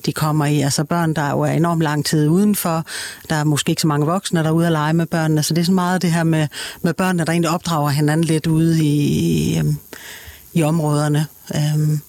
[0.07, 0.61] de kommer i.
[0.61, 2.85] Altså børn, der jo er enormt lang tid udenfor.
[3.31, 5.43] Der er måske ikke så mange voksne, der er ude at lege med børnene.
[5.43, 6.49] Så det er så meget det her med,
[6.83, 9.07] med børnene, der egentlig opdrager hinanden lidt ude i,
[9.59, 9.63] i,
[10.53, 11.27] i områderne.
[11.55, 12.01] Øhm,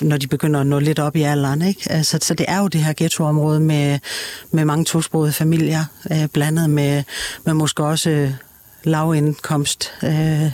[0.00, 1.62] når de begynder at nå lidt op i alderen.
[1.62, 1.92] Ikke?
[1.92, 3.98] Altså, så det er jo det her ghettoområde med,
[4.50, 7.04] med mange tosprogede familier, øh, blandet med,
[7.44, 8.32] med måske også
[8.84, 10.46] lavindkomst øh,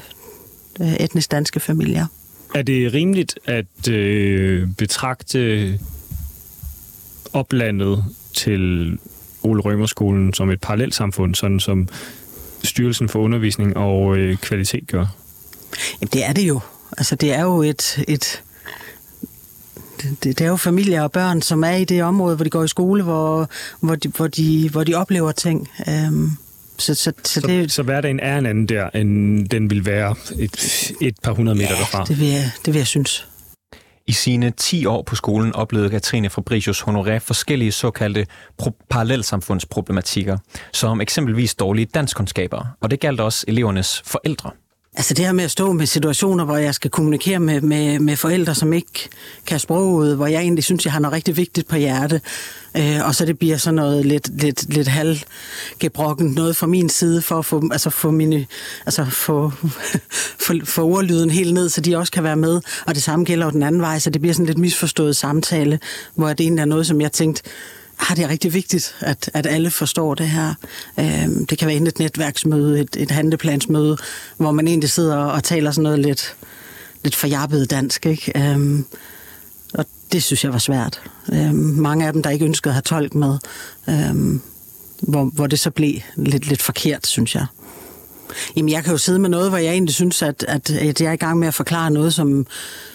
[1.01, 2.07] etnisk danske familier.
[2.55, 5.79] Er det rimeligt at øh, betragte
[7.33, 8.99] oplandet til
[9.43, 11.89] Ole Rømerskolen som et parallelsamfund, sådan som
[12.65, 15.07] Styrelsen for Undervisning og øh, Kvalitet gør?
[16.01, 16.61] Jamen, det er det jo.
[16.99, 18.43] Altså, det er jo et, et
[20.03, 22.65] det, det er jo familier og børn, som er i det område, hvor de går
[22.65, 23.49] i skole, hvor,
[23.81, 25.69] hvor, de, hvor, de, hvor de oplever ting.
[25.89, 26.31] Øhm,
[26.79, 30.15] så, så, så, så, det, så hverdagen er en anden der, end den vil være
[30.39, 32.05] et, et par hundrede meter ja, derfra?
[32.05, 33.29] det vil, jeg, det vil jeg synes.
[34.07, 38.27] I sine 10 år på skolen oplevede Katrine Fabricius Honoré forskellige såkaldte
[38.63, 40.39] pro- parallelsamfundsproblematikker,
[40.73, 44.51] som eksempelvis dårlige danskkundskaber, og det galt også elevernes forældre.
[44.97, 48.17] Altså det her med at stå med situationer, hvor jeg skal kommunikere med, med, med
[48.17, 49.09] forældre, som ikke
[49.47, 52.21] kan sproget, hvor jeg egentlig synes, jeg har noget rigtig vigtigt på hjerte,
[52.77, 57.23] øh, og så det bliver sådan noget lidt, lidt, lidt halvgebrokken noget fra min side,
[57.23, 58.47] for at få, altså få, mine,
[58.87, 59.53] altså få,
[60.47, 63.47] få, for ordlyden helt ned, så de også kan være med, og det samme gælder
[63.47, 65.79] jo den anden vej, så det bliver sådan lidt misforstået samtale,
[66.15, 67.43] hvor det egentlig er noget, som jeg tænkte,
[68.01, 70.55] ah, det er rigtig vigtigt, at, at alle forstår det her.
[71.01, 73.97] Øhm, det kan være et netværksmøde, et, et handleplansmøde,
[74.37, 76.37] hvor man egentlig sidder og taler sådan noget lidt,
[77.05, 78.07] lidt forjappet dansk.
[78.07, 78.33] Ikke?
[78.37, 78.87] Øhm,
[79.75, 81.01] og det synes jeg var svært.
[81.33, 83.39] Øhm, mange af dem, der ikke ønskede at have tolk med,
[83.89, 84.43] øhm,
[85.01, 87.47] hvor, hvor det så blev lidt, lidt forkert, synes jeg.
[88.57, 91.09] Jamen, jeg kan jo sidde med noget, hvor jeg egentlig synes, at, at, at jeg
[91.09, 92.47] er i gang med at forklare noget, som,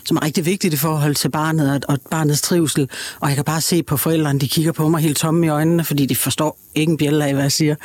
[0.04, 2.90] som er rigtig vigtigt i forhold til barnet og, og barnets trivsel.
[3.20, 5.84] Og jeg kan bare se på forældrene, de kigger på mig helt tomme i øjnene,
[5.84, 7.76] fordi de forstår ikke en bjæl af, hvad jeg siger.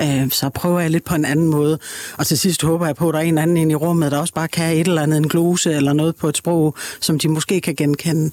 [0.00, 1.78] Øh, så prøver jeg lidt på en anden måde.
[2.18, 4.18] Og til sidst håber jeg på, at der er en anden ind i rummet, der
[4.18, 7.28] også bare kan et eller andet, en glose eller noget på et sprog, som de
[7.28, 8.30] måske kan genkende.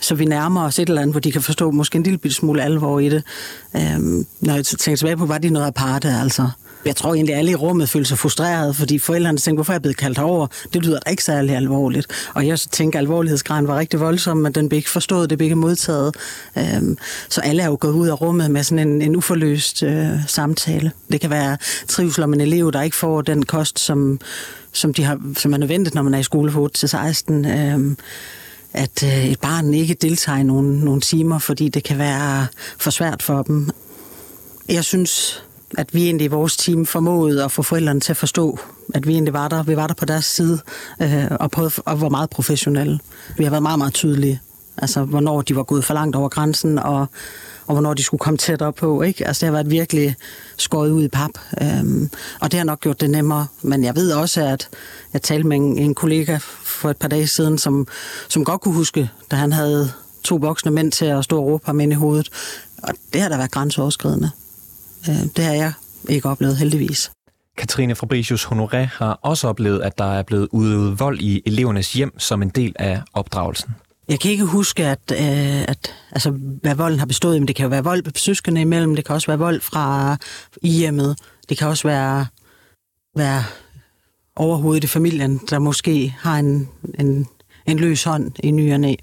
[0.00, 2.62] Så vi nærmer os et eller andet, hvor de kan forstå måske en lille smule
[2.62, 3.22] alvor i det.
[3.76, 6.48] Øh, når jeg tænker tilbage på, var de noget aparte, altså.
[6.84, 9.74] Jeg tror egentlig, at alle i rummet følte sig frustreret, fordi forældrene tænkte, hvorfor er
[9.74, 10.46] jeg blevet kaldt over?
[10.72, 12.06] Det lyder da ikke særlig alvorligt.
[12.34, 15.46] Og jeg tænker, at alvorlighedsgraden var rigtig voldsom, men den blev ikke forstået, det blev
[15.46, 16.16] ikke modtaget.
[16.58, 20.08] Øhm, så alle er jo gået ud af rummet med sådan en, en uforløst øh,
[20.26, 20.92] samtale.
[21.12, 21.56] Det kan være
[21.88, 24.20] trivsel om en elev, der ikke får den kost, som,
[24.72, 27.44] som, de har, som er nødvendigt, når man er i skole fra 8 til 16.
[27.44, 27.96] Øhm,
[28.72, 32.46] at øh, et barn ikke deltager i nogle, nogle timer, fordi det kan være
[32.78, 33.70] for svært for dem.
[34.68, 35.42] Jeg synes,
[35.78, 38.58] at vi egentlig i vores team formåede at få forældrene til at forstå,
[38.94, 39.62] at vi egentlig var der.
[39.62, 40.60] Vi var der på deres side
[41.02, 42.98] øh, og, på, og var meget professionelle.
[43.36, 44.40] Vi har været meget, meget tydelige.
[44.76, 47.06] Altså, hvornår de var gået for langt over grænsen, og,
[47.66, 49.02] og hvornår de skulle komme tættere på.
[49.02, 49.26] Ikke?
[49.26, 50.16] Altså, det har været virkelig
[50.56, 51.30] skåret ud i pap.
[51.62, 53.46] Øhm, og det har nok gjort det nemmere.
[53.62, 54.68] Men jeg ved også, at
[55.12, 57.86] jeg talte med en, en kollega for et par dage siden, som,
[58.28, 59.92] som godt kunne huske, da han havde
[60.24, 62.28] to voksne mænd til at stå og råbe ham ind i hovedet.
[62.82, 64.30] Og det har da været grænseoverskridende.
[65.08, 65.72] Øh, det har jeg
[66.08, 67.10] ikke oplevet, heldigvis.
[67.58, 72.18] Katrine Fabricius Honoré har også oplevet, at der er blevet udøvet vold i elevernes hjem
[72.18, 73.70] som en del af opdragelsen.
[74.08, 77.40] Jeg kan ikke huske, at, øh, at altså, hvad volden har bestået.
[77.40, 78.96] Men det kan jo være vold på søskende imellem.
[78.96, 80.16] Det kan også være vold fra
[80.62, 81.18] i hjemmet.
[81.48, 82.26] Det kan også være,
[83.16, 83.44] være
[84.36, 87.26] overhovedet i familien, der måske har en, en,
[87.66, 88.94] en løs hånd i ny og næ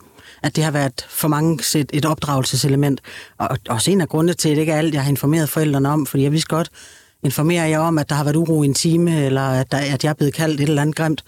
[0.46, 3.02] at det har været for mange set et opdragelseselement.
[3.38, 5.90] Og også en af grundene til, at det ikke er alt, jeg har informeret forældrene
[5.90, 6.70] om, fordi jeg vidste godt,
[7.24, 10.04] informerer jeg om, at der har været uro i en time, eller at, der, at
[10.04, 11.24] jeg er blevet kaldt et eller andet grimt,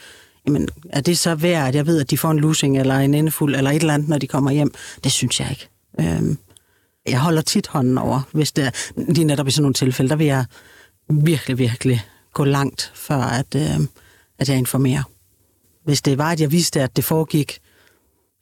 [0.46, 3.14] jamen er det så værd, at jeg ved, at de får en losing eller en
[3.14, 4.74] endefuld, eller et eller andet, når de kommer hjem?
[5.04, 5.68] Det synes jeg ikke.
[6.00, 6.38] Øhm,
[7.08, 8.72] jeg holder tit hånden over, hvis det er,
[9.14, 10.46] lige netop i sådan nogle tilfælde, der vil jeg
[11.10, 13.80] virkelig, virkelig gå langt, før at, øh,
[14.40, 15.04] at jeg informerer.
[15.84, 17.60] Hvis det var, at jeg vidste, at det foregik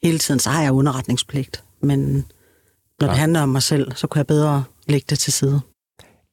[0.05, 1.63] hele tiden, så har jeg underretningspligt.
[1.81, 2.25] Men
[2.99, 3.11] når ja.
[3.11, 5.61] det handler om mig selv, så kunne jeg bedre lægge det til side.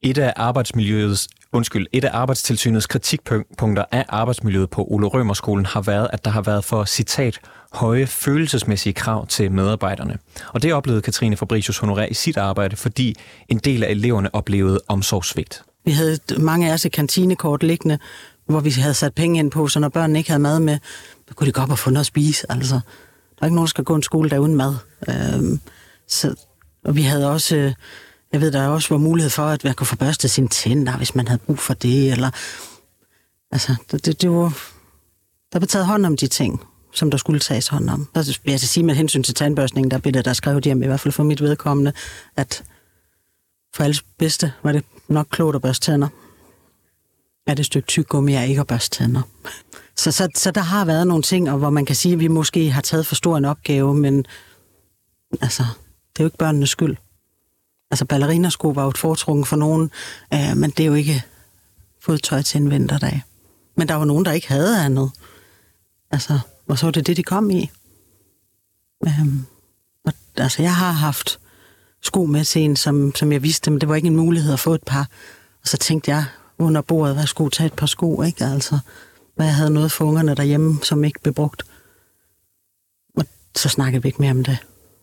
[0.01, 6.07] Et af arbejdsmiljøets Undskyld, et af arbejdstilsynets kritikpunkter af arbejdsmiljøet på Ole Rømerskolen har været,
[6.13, 7.39] at der har været for, citat,
[7.73, 10.17] høje følelsesmæssige krav til medarbejderne.
[10.47, 13.15] Og det oplevede Katrine Fabricius Honoré i sit arbejde, fordi
[13.49, 15.63] en del af eleverne oplevede omsorgsvigt.
[15.85, 17.99] Vi havde mange af os et kantinekort liggende,
[18.45, 20.77] hvor vi havde sat penge ind på, så når børnene ikke havde mad med,
[21.27, 22.51] så kunne de gå op og få noget at spise.
[22.51, 22.79] Altså.
[23.35, 24.75] Der er ikke nogen, der skal gå en skole der uden mad.
[25.09, 25.59] Øhm,
[26.07, 26.35] så,
[26.85, 27.73] og vi havde også, øh,
[28.33, 31.15] jeg ved, der også var mulighed for, at man kunne få børstet sine tænder, hvis
[31.15, 32.29] man havde brug for det, eller,
[33.51, 34.57] altså, det, det, det var,
[35.53, 36.61] der blev taget hånd om de ting,
[36.93, 38.07] som der skulle tages hånd om.
[38.15, 40.87] Der vil jeg sige med hensyn til tandbørstningen, der blev det der skrev hjem, i
[40.87, 41.93] hvert fald for mit vedkommende,
[42.35, 42.63] at
[43.75, 46.07] for alles bedste var det nok klogt at børste tænder.
[47.47, 49.21] Er det et stykke tyggegummi, jeg ikke har børst tænder.
[49.95, 52.27] Så, så, så der har været nogle ting, og hvor man kan sige, at vi
[52.27, 54.25] måske har taget for stor en opgave, men
[55.41, 55.63] altså,
[56.13, 56.97] det er jo ikke børnenes skyld.
[57.91, 59.91] Altså, ballerinasko var jo et foretrukken for nogen,
[60.33, 61.23] øh, men det er jo ikke
[62.01, 63.23] fodtøj til en vinterdag.
[63.77, 65.11] Men der var nogen, der ikke havde andet.
[66.11, 67.71] Altså, og så var det det, de kom i.
[69.07, 69.45] Øhm,
[70.05, 71.39] og, altså, jeg har haft
[72.01, 74.59] sko med til en, som, som jeg vidste, men det var ikke en mulighed at
[74.59, 75.09] få et par.
[75.61, 76.25] Og så tænkte jeg
[76.63, 78.45] under bordet, hvad skulle tage et par sko, ikke?
[78.45, 78.79] Altså,
[79.35, 81.63] hvad jeg havde noget for ungerne derhjemme, som ikke blev brugt.
[83.17, 84.57] Og så snakkede vi ikke mere om det.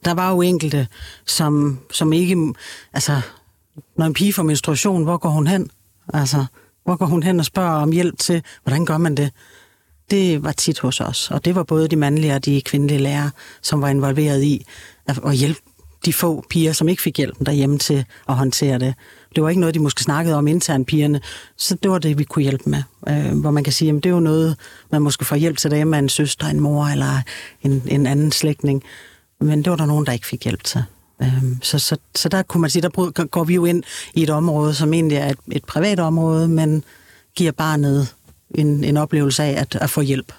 [0.04, 0.88] Der var jo enkelte,
[1.26, 2.54] som, som ikke...
[2.92, 3.20] Altså,
[3.96, 5.70] når en pige får menstruation, hvor går hun hen?
[6.14, 6.44] Altså,
[6.84, 9.32] hvor går hun hen og spørger om hjælp til, hvordan gør man det?
[10.10, 13.30] Det var tit hos os, og det var både de mandlige og de kvindelige lærere,
[13.62, 14.66] som var involveret i
[15.06, 15.60] at, hjælpe
[16.04, 18.94] de få piger, som ikke fik hjælpen derhjemme til at håndtere det.
[19.34, 21.20] Det var ikke noget, de måske snakkede om internt pigerne,
[21.56, 22.82] så det var det, vi kunne hjælpe med.
[23.08, 24.56] Øh, hvor man kan sige, at det er jo noget,
[24.90, 27.22] man måske får hjælp til derhjemme af en søster, en mor eller
[27.62, 28.82] en, en anden slægtning.
[29.40, 30.82] Men det var der nogen, der ikke fik hjælp til.
[31.22, 33.82] Øh, så, så, så der kunne man sige, der går vi jo ind
[34.14, 36.84] i et område, som egentlig er et, et privat område, men
[37.36, 38.14] giver barnet
[38.54, 40.32] en, en oplevelse af at, at få hjælp.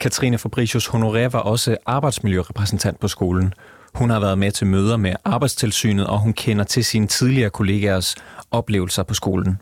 [0.00, 3.52] Katrine Fabricius Honoré var også arbejdsmiljørepræsentant på skolen.
[3.96, 8.14] Hun har været med til møder med arbejdstilsynet, og hun kender til sine tidligere kollegaers
[8.50, 9.60] oplevelser på skolen.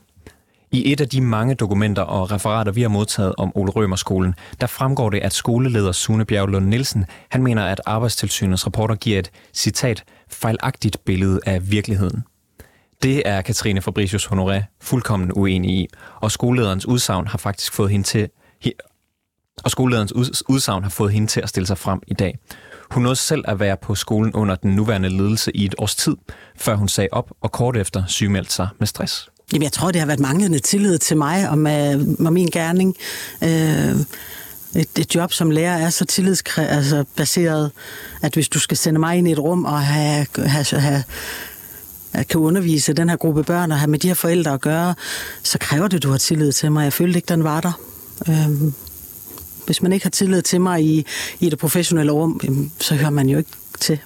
[0.73, 4.67] I et af de mange dokumenter og referater, vi har modtaget om Ole Rømerskolen, der
[4.67, 10.05] fremgår det, at skoleleder Sune Bjerglund Nielsen, han mener, at arbejdstilsynets rapporter giver et, citat,
[10.29, 12.25] fejlagtigt billede af virkeligheden.
[13.03, 15.87] Det er Katrine Fabricius Honoré fuldkommen uenig i,
[16.21, 18.29] og skolelederens udsagn har faktisk fået hende til
[19.65, 22.39] og skolelederens udsagn har fået hende til at stille sig frem i dag.
[22.91, 26.17] Hun nåede selv at være på skolen under den nuværende ledelse i et års tid,
[26.57, 29.29] før hun sagde op og kort efter sygemeldte sig med stress.
[29.53, 32.97] Jamen, jeg tror, det har været manglende tillid til mig og med, med min gerning.
[33.43, 33.97] Øh,
[34.75, 37.69] et, et job som lærer er så tillidsbaseret, altså
[38.23, 41.03] at hvis du skal sende mig ind i et rum og have, have, have
[42.15, 44.95] at kan undervise den her gruppe børn og have med de her forældre at gøre,
[45.43, 46.85] så kræver det, at du har tillid til mig.
[46.85, 47.73] Jeg følte ikke, den var der.
[48.29, 48.73] Øh,
[49.67, 51.07] hvis man ikke har tillid til mig i,
[51.41, 53.51] i det professionelle rum, så hører man jo ikke
[53.81, 53.99] til.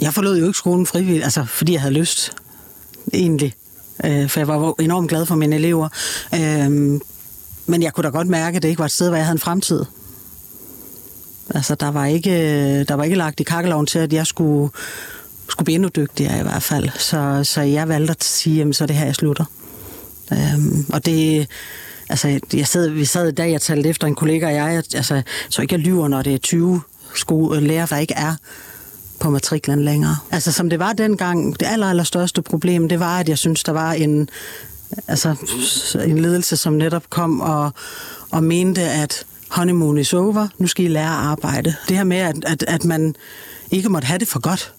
[0.00, 2.32] Jeg forlod jo ikke skolen frivilligt, altså fordi jeg havde lyst,
[3.12, 3.54] egentlig.
[4.04, 5.88] Øh, for jeg var enormt glad for mine elever.
[6.34, 7.00] Øh,
[7.66, 9.34] men jeg kunne da godt mærke, at det ikke var et sted, hvor jeg havde
[9.34, 9.84] en fremtid.
[11.54, 14.70] Altså, der var ikke, øh, der var ikke lagt i kakkeloven til, at jeg skulle,
[15.48, 16.88] skulle blive endnu dygtigere i hvert fald.
[16.98, 19.44] Så, så jeg valgte at sige, jamen, så er det her, jeg slutter.
[20.32, 21.48] Øhm, og det,
[22.10, 25.22] altså, jeg sad, vi sad i dag, jeg talte efter en kollega og jeg, altså,
[25.48, 26.80] så ikke jeg lyver, når det er 20
[27.14, 28.34] skole, øh, lærer, der ikke er
[29.20, 30.16] på matriklen længere.
[30.30, 33.62] Altså som det var dengang, det aller, aller største problem, det var, at jeg synes,
[33.62, 34.28] der var en,
[35.08, 35.34] altså,
[36.06, 37.72] en ledelse, som netop kom og,
[38.30, 41.74] og mente, at honeymoon is over, nu skal I lære at arbejde.
[41.88, 43.14] Det her med, at, at, at man
[43.70, 44.72] ikke måtte have det for godt,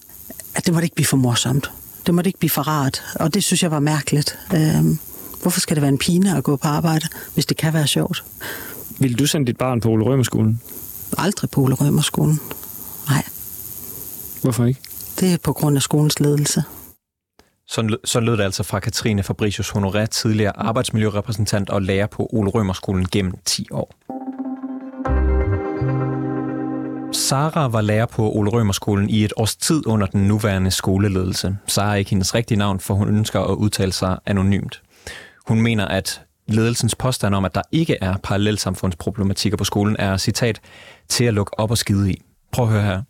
[0.54, 1.70] at det måtte ikke blive for morsomt.
[2.06, 4.38] Det måtte ikke blive for rart, og det synes jeg var mærkeligt.
[4.54, 4.98] Øhm,
[5.42, 8.24] Hvorfor skal det være en pine at gå på arbejde, hvis det kan være sjovt?
[8.98, 10.60] Vil du sende dit barn på Ole Rømerskolen?
[11.18, 12.40] Aldrig på Ole Rømerskolen.
[13.08, 13.24] Nej.
[14.42, 14.80] Hvorfor ikke?
[15.20, 16.62] Det er på grund af skolens ledelse.
[17.66, 22.50] Så, så lød det altså fra Katrine Fabricius Honoré, tidligere arbejdsmiljørepræsentant og lærer på Ole
[22.50, 23.94] Rømerskolen gennem 10 år.
[27.12, 31.56] Sara var lærer på Ole Rømerskolen i et års tid under den nuværende skoleledelse.
[31.66, 34.82] Sara er ikke hendes rigtige navn, for hun ønsker at udtale sig anonymt.
[35.48, 36.08] Hun mener, at
[36.56, 40.56] ledelsens påstand om, at der ikke er parallelsamfundsproblematikker på skolen, er citat
[41.14, 42.16] til at lukke op og skide i.
[42.54, 43.00] Prøv at høre her.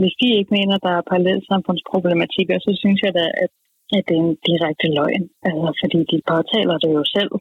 [0.00, 3.52] Hvis de ikke mener, der er parallelsamfundsproblematikker, så synes jeg da, at,
[3.96, 5.24] at det er en direkte løgn.
[5.48, 7.32] Altså, fordi de påtaler det jo selv.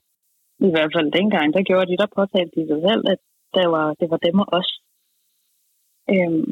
[0.67, 3.19] I hvert fald dengang, der gjorde de, der påtalte de det selv, at
[3.57, 4.69] der var, det var dem og os.
[6.13, 6.45] Øhm,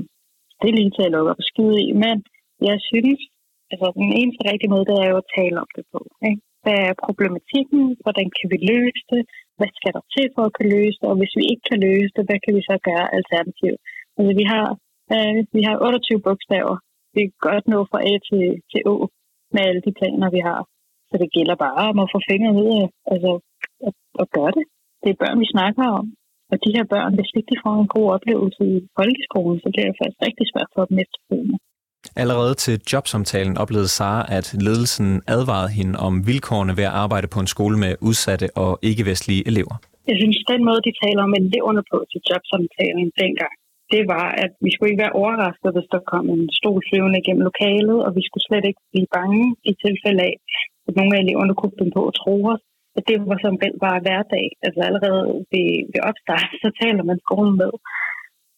[0.60, 1.90] det er lige til at lukke op og skide i.
[2.04, 2.16] Men
[2.70, 3.20] jeg synes,
[3.72, 6.00] altså den eneste rigtige måde, det er jo at tale om det på.
[6.30, 6.42] Ikke?
[6.64, 7.82] Hvad er problematikken?
[8.04, 9.22] Hvordan kan vi løse det?
[9.58, 11.08] Hvad skal der til for at kunne løse det?
[11.12, 13.80] Og hvis vi ikke kan løse det, hvad kan vi så gøre alternativt?
[14.18, 14.68] Altså, vi har,
[15.14, 16.76] øh, vi har 28 bogstaver.
[17.16, 18.96] Vi kan godt nå fra A til, til Å
[19.54, 20.62] med alle de planer, vi har.
[21.10, 23.32] Så det gælder bare om at få fingre ud af, altså,
[23.88, 24.66] at, at gøre det.
[25.02, 26.06] Det er børn, vi snakker om.
[26.52, 29.88] Og de her børn, hvis ikke de får en god oplevelse i folkeskolen, så bliver
[29.90, 31.58] det faktisk rigtig svært for dem efterfølgende.
[32.24, 37.40] Allerede til jobsamtalen oplevede Sara, at ledelsen advarede hende om vilkårene ved at arbejde på
[37.44, 39.76] en skole med udsatte og ikke-vestlige elever.
[40.10, 43.54] Jeg synes, den måde, de taler om eleverne på til jobsamtalen dengang,
[43.94, 47.48] det var, at vi skulle ikke være overrasket, hvis der kom en stol flyvende gennem
[47.50, 50.36] lokalet, og vi skulle slet ikke blive bange i tilfælde af,
[50.88, 52.64] at nogle af eleverne kunne finde på at tro os.
[52.98, 54.46] At det var som bare hverdag.
[54.66, 57.72] Altså allerede ved, ved opstart, så taler man skolen med.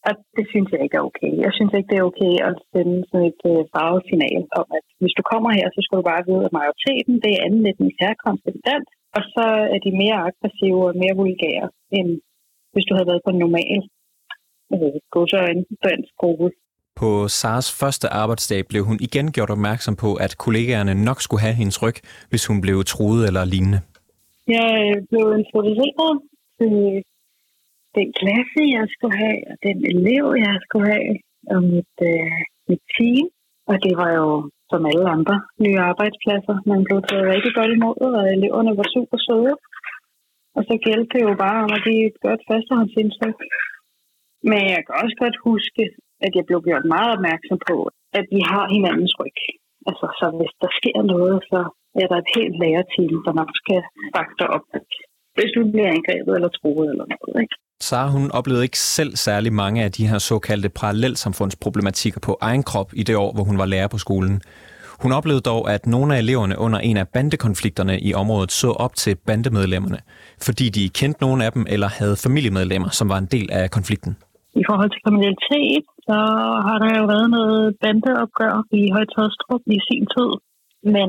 [0.07, 1.31] Og det synes jeg ikke er okay.
[1.45, 5.17] Jeg synes ikke, det er okay at sende sådan et øh, farvesignal om, at hvis
[5.19, 8.43] du kommer her, så skal du bare vide, at majoriteten det er anden etnisk herkomst
[8.45, 8.87] kompetent,
[9.17, 12.09] og så er de mere aggressive og mere vulgære, end
[12.73, 13.79] hvis du havde været på en normal
[14.73, 16.49] øh, godsøjne dansk skole.
[17.01, 21.59] På Sars første arbejdsdag blev hun igen gjort opmærksom på, at kollegaerne nok skulle have
[21.61, 21.97] hendes ryg,
[22.29, 23.79] hvis hun blev truet eller lignende.
[24.57, 26.13] Jeg øh, blev introduceret
[26.59, 26.73] til
[27.97, 31.13] den klasse, jeg skulle have, og den elev, jeg skulle have,
[31.53, 33.25] og mit, øh, mit team.
[33.71, 34.27] Og det var jo
[34.71, 36.55] som alle andre nye arbejdspladser.
[36.71, 39.55] Man blev taget rigtig godt imod, og eleverne var super søde.
[40.55, 43.39] Og så gældte det jo bare om at give et godt førstehåndsindtryk.
[44.49, 45.83] Men jeg kan også godt huske,
[46.25, 47.77] at jeg blev gjort meget opmærksom på,
[48.19, 49.39] at vi har hinandens ryg.
[49.89, 51.59] Altså, så hvis der sker noget, så
[52.01, 53.81] er der et helt lærerteam, der nok skal
[54.15, 54.65] bakke dig op,
[55.35, 57.35] hvis du bliver angrebet eller troet eller noget.
[57.43, 57.55] Ikke?
[57.87, 62.89] Sara, hun oplevede ikke selv særlig mange af de her såkaldte parallelsamfundsproblematikker på egen krop
[63.01, 64.35] i det år, hvor hun var lærer på skolen.
[65.03, 68.93] Hun oplevede dog, at nogle af eleverne under en af bandekonflikterne i området så op
[69.03, 69.99] til bandemedlemmerne,
[70.47, 74.11] fordi de kendte nogle af dem eller havde familiemedlemmer, som var en del af konflikten.
[74.61, 76.17] I forhold til kriminalitet, så
[76.67, 80.31] har der jo været noget bandeopgør i Højtøjstrup i sin tid.
[80.95, 81.07] Men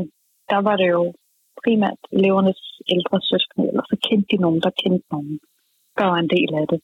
[0.50, 1.02] der var det jo
[1.62, 2.60] primært elevernes
[2.94, 5.34] ældre søskende, eller så kendte de nogen, der kendte nogen,
[5.98, 6.80] der var en del af det.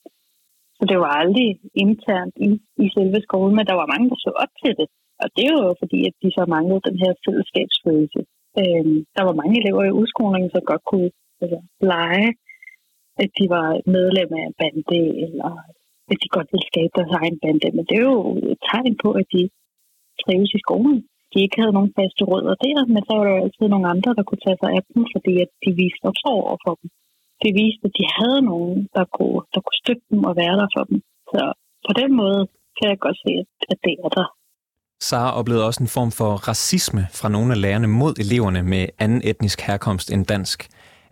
[0.79, 1.49] Så det var aldrig
[1.85, 2.51] internt i,
[2.85, 4.89] i selve skolen, men der var mange, der så op til det.
[5.23, 8.21] Og det er jo fordi, at de så manglede den her fællesskabsfølelse.
[8.61, 11.11] Øhm, der var mange elever i udskolingen, som godt kunne
[11.43, 11.59] altså,
[11.93, 12.29] lege,
[13.23, 15.51] at de var medlem af en bande, eller
[16.11, 17.69] at de godt ville skabe deres egen bande.
[17.77, 18.21] Men det er jo
[18.53, 19.43] et tegn på, at de
[20.23, 20.99] trives i skolen.
[21.33, 24.11] De ikke havde nogen faste rødder der, men så var der jo altid nogle andre,
[24.19, 26.89] der kunne tage sig af dem, fordi at de viste omsorg over for dem.
[27.43, 30.69] Det viste, at de havde nogen, der kunne, der kunne støtte dem og være der
[30.77, 30.99] for dem.
[31.33, 31.43] Så
[31.87, 32.41] på den måde
[32.79, 33.33] kan jeg godt se,
[33.73, 34.29] at det er der.
[35.09, 39.21] Sara oplevede også en form for racisme fra nogle af lærerne mod eleverne med anden
[39.31, 40.59] etnisk herkomst end dansk.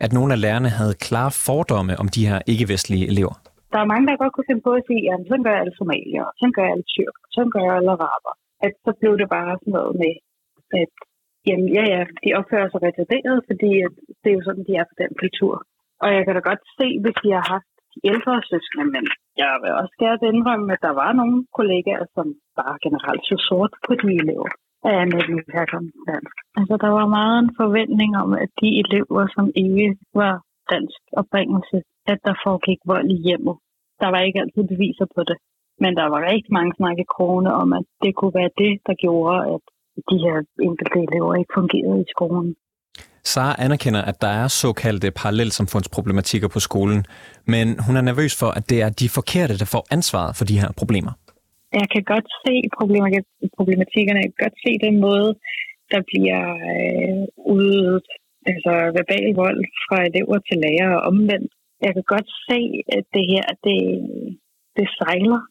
[0.05, 3.35] At nogle af lærerne havde klare fordomme om de her ikke-vestlige elever.
[3.73, 6.27] Der er mange, der godt kunne finde på at sige, at sådan gør alle somalier,
[6.39, 8.35] sådan gør alle tyrk, sådan gør alle araber.
[8.67, 10.15] At så blev det bare sådan noget med,
[10.83, 10.93] at
[11.49, 13.71] jamen, ja, ja, de opfører sig retarderet, fordi
[14.23, 15.55] det er jo sådan, de er på den kultur.
[16.03, 19.05] Og jeg kan da godt se, hvis de har haft de ældre søskende, men
[19.43, 22.27] jeg vil også gerne indrømme, at der var nogle kollegaer, som
[22.61, 24.51] bare generelt så sort på de elever
[24.89, 26.37] af anden herkomst dansk.
[26.59, 29.89] Altså, der var meget en forventning om, at de elever, som ikke
[30.23, 30.35] var
[30.75, 31.79] dansk oprindelse,
[32.13, 33.57] at der foregik vold i hjemmet.
[34.01, 35.39] Der var ikke altid beviser på det,
[35.83, 39.39] men der var rigtig mange snakke krone om, at det kunne være det, der gjorde,
[39.55, 39.65] at
[40.11, 40.37] de her
[40.69, 42.55] enkelte elever ikke fungerede i skolen.
[43.33, 47.01] Sara anerkender, at der er såkaldte parallelsamfundsproblematikker på skolen,
[47.53, 50.61] men hun er nervøs for, at det er de forkerte, der får ansvaret for de
[50.63, 51.13] her problemer.
[51.81, 52.55] Jeg kan godt se
[53.59, 54.21] problematikkerne.
[54.25, 55.31] Jeg kan godt se den måde,
[55.93, 57.23] der bliver øh,
[57.55, 58.07] udøvet
[58.51, 61.53] altså verbal vold fra elever til lærere og omvendt.
[61.87, 62.61] Jeg kan godt se,
[62.97, 63.81] at det her, det,
[64.77, 65.43] det sejler,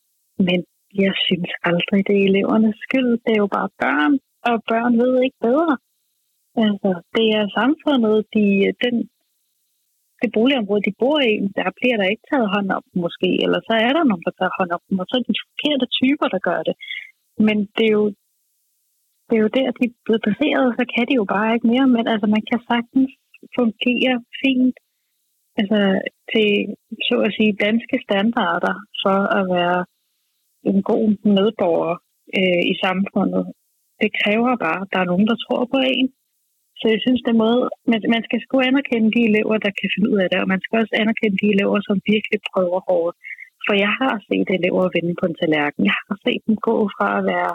[0.47, 0.59] men
[1.05, 3.11] jeg synes aldrig, det er elevernes skyld.
[3.25, 4.13] Det er jo bare børn,
[4.49, 5.73] og børn ved ikke bedre.
[6.65, 8.46] Altså, det er samfundet, de,
[8.84, 8.96] den,
[10.22, 13.74] det boligområde, de bor i, der bliver der ikke taget hånd om måske, eller så
[13.86, 16.28] er der nogen, der tager hånd om dem, og så er det de forkerte typer,
[16.36, 16.76] der gør det.
[17.46, 18.06] Men det er jo,
[19.28, 21.88] det er jo der, de er blevet baseret, så kan de jo bare ikke mere,
[21.96, 23.12] men altså, man kan sagtens
[23.58, 24.78] fungere fint
[25.60, 25.80] altså,
[26.32, 26.50] til,
[27.08, 29.82] så at sige, danske standarder for at være
[30.72, 31.06] en god
[31.38, 31.96] medborger
[32.38, 33.43] øh, i samfundet.
[34.02, 36.08] Det kræver bare, at der er nogen, der tror på en,
[36.79, 37.61] så jeg synes, det måde,
[37.91, 40.61] man, man skal sgu anerkende de elever, der kan finde ud af det, og man
[40.63, 43.15] skal også anerkende de elever, som virkelig prøver hårdt.
[43.65, 45.81] For jeg har set elever vinde på en tallerken.
[45.91, 47.51] Jeg har set dem gå fra at være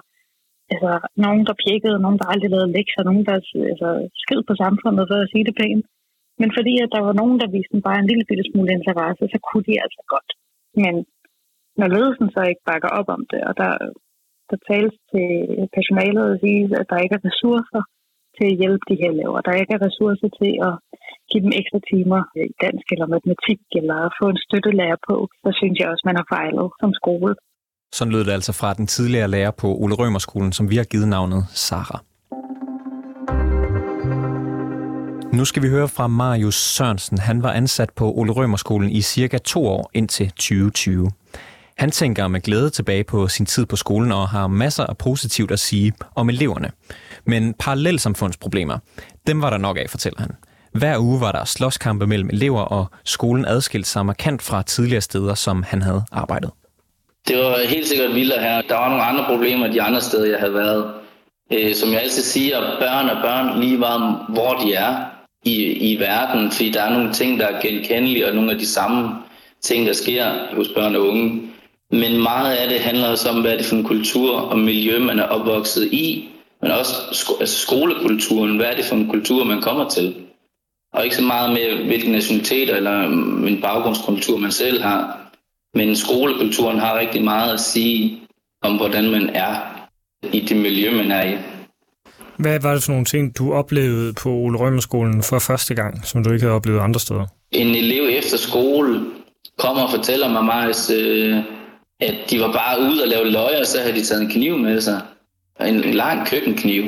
[0.72, 0.92] altså,
[1.24, 3.37] nogen, der pjekkede, nogen, der aldrig lavede lektier, nogen, der
[3.72, 3.88] altså,
[4.22, 5.87] skid på samfundet, for at sige det pænt.
[6.40, 9.38] Men fordi at der var nogen, der viste bare en lille bitte smule interesse, så
[9.46, 10.30] kunne de altså godt.
[10.82, 10.94] Men
[11.80, 13.72] når ledelsen så ikke bakker op om det, og der,
[14.50, 15.28] der tales til
[15.76, 17.82] personalet og siger, at der ikke er ressourcer,
[18.37, 19.38] til at hjælpe de her elever.
[19.47, 20.75] Der ikke er ressourcer til at
[21.31, 25.77] give dem ekstra timer i dansk eller matematik, eller få en støttelærer på, så synes
[25.79, 27.33] jeg også, man har fejlet som skole.
[27.99, 31.09] Sådan lød det altså fra den tidligere lærer på Ole Rømerskolen, som vi har givet
[31.09, 31.99] navnet Sara.
[35.38, 37.18] Nu skal vi høre fra Marius Sørensen.
[37.18, 41.11] Han var ansat på Ole Rømerskolen i cirka to år indtil 2020.
[41.78, 45.50] Han tænker med glæde tilbage på sin tid på skolen og har masser af positivt
[45.50, 46.70] at sige om eleverne.
[47.26, 48.78] Men parallelsamfundsproblemer,
[49.26, 50.30] dem var der nok af, fortæller han.
[50.72, 55.35] Hver uge var der slåskampe mellem elever, og skolen adskilte sig markant fra tidligere steder,
[55.35, 56.50] som han havde arbejdet.
[57.28, 58.62] Det var helt sikkert vildere her.
[58.68, 60.94] Der var nogle andre problemer de andre steder, jeg havde været.
[61.52, 64.96] Øh, som jeg altid siger, børn er børn lige var, hvor de er
[65.44, 68.66] i, i verden, fordi der er nogle ting, der er genkendelige, og nogle af de
[68.66, 69.10] samme
[69.62, 71.52] ting, der sker hos børn og unge.
[71.93, 74.99] Men meget af det handler også om, hvad er det for en kultur og miljø,
[74.99, 76.29] man er opvokset i,
[76.63, 78.57] men også sko- altså skolekulturen.
[78.57, 80.15] Hvad er det for en kultur, man kommer til?
[80.93, 83.03] Og ikke så meget med, hvilken nationalitet eller
[83.47, 85.19] en baggrundskultur man selv har.
[85.75, 88.21] Men skolekulturen har rigtig meget at sige
[88.63, 89.57] om, hvordan man er
[90.33, 91.37] i det miljø, man er i.
[92.37, 96.25] Hvad var det for nogle ting, du oplevede på Ole Rømerskolen for første gang, som
[96.25, 97.27] du ikke havde oplevet andre steder?
[97.51, 99.01] En elev efter skole
[99.59, 101.38] kommer og fortæller mig, at øh,
[102.03, 104.59] at de var bare ude og lave løg, og så havde de taget en kniv
[104.59, 105.00] med sig.
[105.61, 106.85] En, en lang køkkenkniv.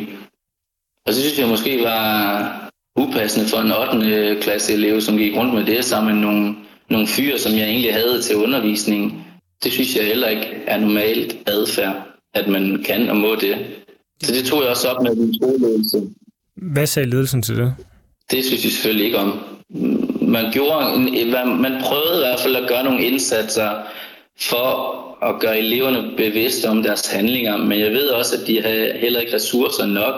[1.07, 4.41] Og så synes jeg måske var upassende for en 8.
[4.41, 6.55] klasse elev, som gik rundt med det sammen med nogle,
[6.91, 9.27] nogle fyre, som jeg egentlig havde til undervisning.
[9.65, 11.95] Det synes jeg heller ikke er normalt adfærd,
[12.35, 13.57] at man kan og må det.
[14.23, 16.03] Så det tog jeg også op med min skoleledelse.
[16.57, 17.75] Hvad sagde ledelsen til det?
[18.31, 19.39] Det synes jeg selvfølgelig ikke om.
[20.21, 21.01] Man, gjorde,
[21.47, 23.71] man prøvede i hvert fald at gøre nogle indsatser
[24.41, 28.93] for at gøre eleverne bevidste om deres handlinger, men jeg ved også, at de havde
[28.93, 30.15] heller ikke ressourcer nok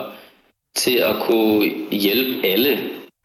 [0.76, 2.78] til at kunne hjælpe alle.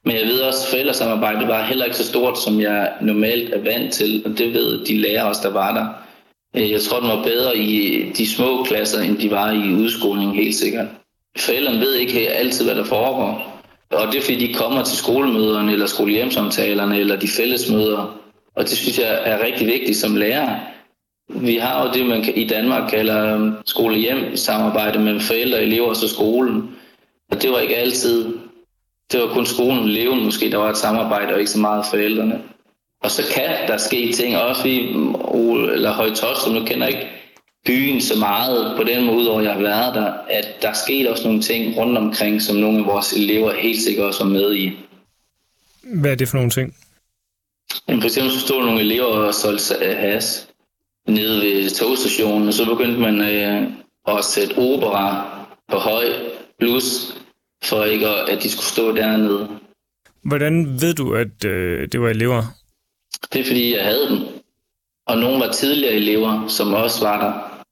[0.06, 3.60] Men jeg ved også, at forældresamarbejdet var heller ikke så stort, som jeg normalt er
[3.60, 5.88] vant til, og det ved de lærere også, der var der.
[6.62, 10.36] Øh, jeg tror, den var bedre i de små klasser, end de var i udskolingen,
[10.36, 10.88] helt sikkert.
[11.38, 13.62] Forældrene ved ikke altid, hvad der foregår.
[13.92, 18.18] Og det er fordi, de kommer til skolemøderne, eller skolehjemsamtalerne, eller de fællesmøder.
[18.56, 20.60] Og det synes jeg er rigtig vigtigt som lærer.
[21.30, 26.08] Vi har jo det, man i Danmark kalder skolehjem samarbejde med forældre, elever og så
[26.08, 26.76] skolen.
[27.32, 28.26] Og det var ikke altid.
[29.12, 31.86] Det var kun skolen og eleven måske, der var et samarbejde, og ikke så meget
[31.90, 32.42] forældrene.
[33.04, 34.78] Og så kan der ske ting, også vi,
[35.74, 37.08] eller Højtostrup, nu kender ikke
[37.66, 41.24] byen så meget på den måde, hvor jeg har været der, at der skete også
[41.24, 44.72] nogle ting rundt omkring, som nogle af vores elever helt sikkert også var med i.
[45.84, 46.76] Hvad er det for nogle ting?
[47.90, 50.48] For eksempel så stod nogle elever og solgte has
[51.08, 53.72] nede ved togstationen, og så begyndte man øh,
[54.08, 55.26] at sætte opera
[55.72, 56.06] på høj
[56.60, 57.18] plus,
[57.64, 59.48] for ikke at, at de skulle stå dernede.
[60.24, 62.44] Hvordan ved du, at øh, det var elever?
[63.34, 64.18] Det er fordi, jeg havde dem.
[65.08, 67.64] Og nogle var tidligere elever, som også var der.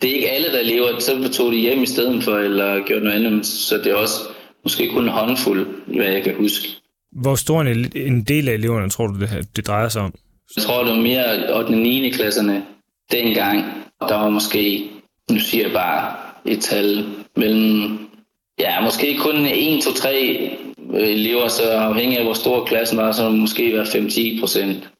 [0.00, 3.04] Det er ikke alle, der lever, så tog de hjem i stedet for, eller gjorde
[3.04, 4.20] noget andet, så det er også
[4.62, 6.68] måske kun en håndfuld, hvad jeg kan huske.
[7.12, 10.14] Hvor stor en, en del af eleverne tror du, det, det drejer sig om?
[10.56, 11.68] Jeg tror, det var mere 8.
[11.68, 12.10] og 9.
[12.10, 12.64] klasserne
[13.12, 13.64] dengang.
[14.00, 14.90] Der var måske,
[15.30, 17.04] nu siger jeg bare et tal,
[17.36, 17.98] mellem,
[18.58, 20.50] ja, måske kun 1, 2, 3
[20.94, 24.90] elever, så afhængig af hvor stor klassen var, så måske være 5-10 procent.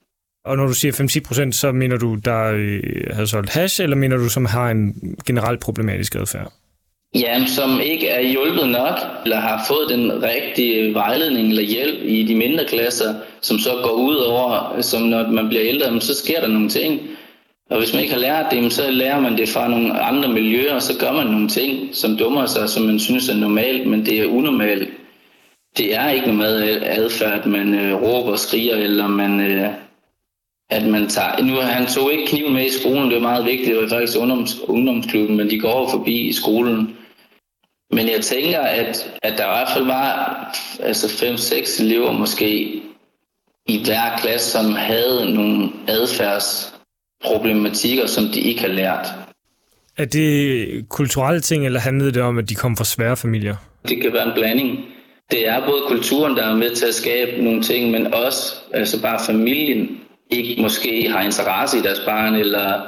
[0.44, 2.80] Og når du siger 5-10 procent, så mener du, der øh,
[3.12, 4.94] havde solgt hash, eller mener du, som har en
[5.26, 6.52] generelt problematisk adfærd?
[7.14, 12.22] Ja, som ikke er hjulpet nok, eller har fået den rigtige vejledning eller hjælp i
[12.22, 16.40] de mindre klasser, som så går ud over, som når man bliver ældre, så sker
[16.40, 17.00] der nogle ting.
[17.70, 20.74] Og hvis man ikke har lært det, så lærer man det fra nogle andre miljøer,
[20.74, 24.06] og så gør man nogle ting, som dummer sig, som man synes er normalt, men
[24.06, 24.88] det er unormalt.
[25.76, 29.68] Det er ikke noget adfærd, at man øh, råber og skriger, eller man, øh,
[30.70, 31.42] at man tager...
[31.42, 34.18] Nu, han tog ikke kniven med i skolen, det var meget vigtigt, det var faktisk
[34.18, 36.96] ungdoms, ungdomsklubben, men de går forbi i skolen.
[37.90, 40.36] Men jeg tænker, at, at der i hvert fald var
[40.80, 42.82] altså 5-6 elever måske
[43.66, 49.06] i hver klasse, som havde nogle adfærdsproblematikker, som de ikke har lært.
[49.96, 53.56] Er det kulturelle ting, eller handlede det om, at de kom fra svære familier?
[53.88, 54.84] Det kan være en blanding.
[55.30, 59.02] Det er både kulturen, der er med til at skabe nogle ting, men også altså
[59.02, 60.00] bare familien
[60.30, 62.80] ikke måske har interesse i deres barn, eller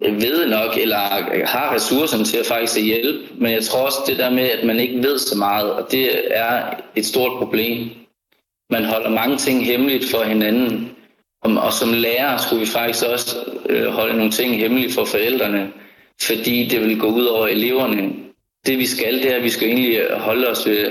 [0.00, 0.98] ved nok, eller
[1.46, 3.18] har ressourcerne til at faktisk hjælpe.
[3.38, 6.10] Men jeg tror også det der med, at man ikke ved så meget, og det
[6.30, 6.62] er
[6.96, 7.90] et stort problem.
[8.70, 10.90] Man holder mange ting hemmeligt for hinanden,
[11.42, 13.36] og som lærer skulle vi faktisk også
[13.68, 15.72] øh, holde nogle ting hemmeligt for forældrene,
[16.22, 18.12] fordi det vil gå ud over eleverne.
[18.66, 20.90] Det vi skal, det er, at vi skal egentlig holde os ved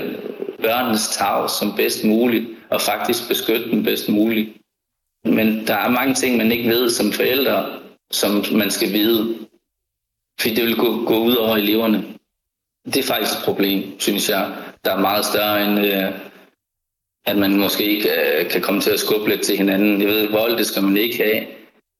[0.62, 4.48] børnenes tag som bedst muligt, og faktisk beskytte dem bedst muligt.
[5.24, 9.38] Men der er mange ting, man ikke ved som forældre, som man skal vide.
[10.40, 12.04] Fordi det vil gå, gå ud over eleverne.
[12.84, 16.12] Det er faktisk et problem, synes jeg, der er meget større end, øh,
[17.26, 20.02] at man måske ikke øh, kan komme til at skubbe lidt til hinanden.
[20.02, 21.46] Jeg ved, vold, det skal man ikke have.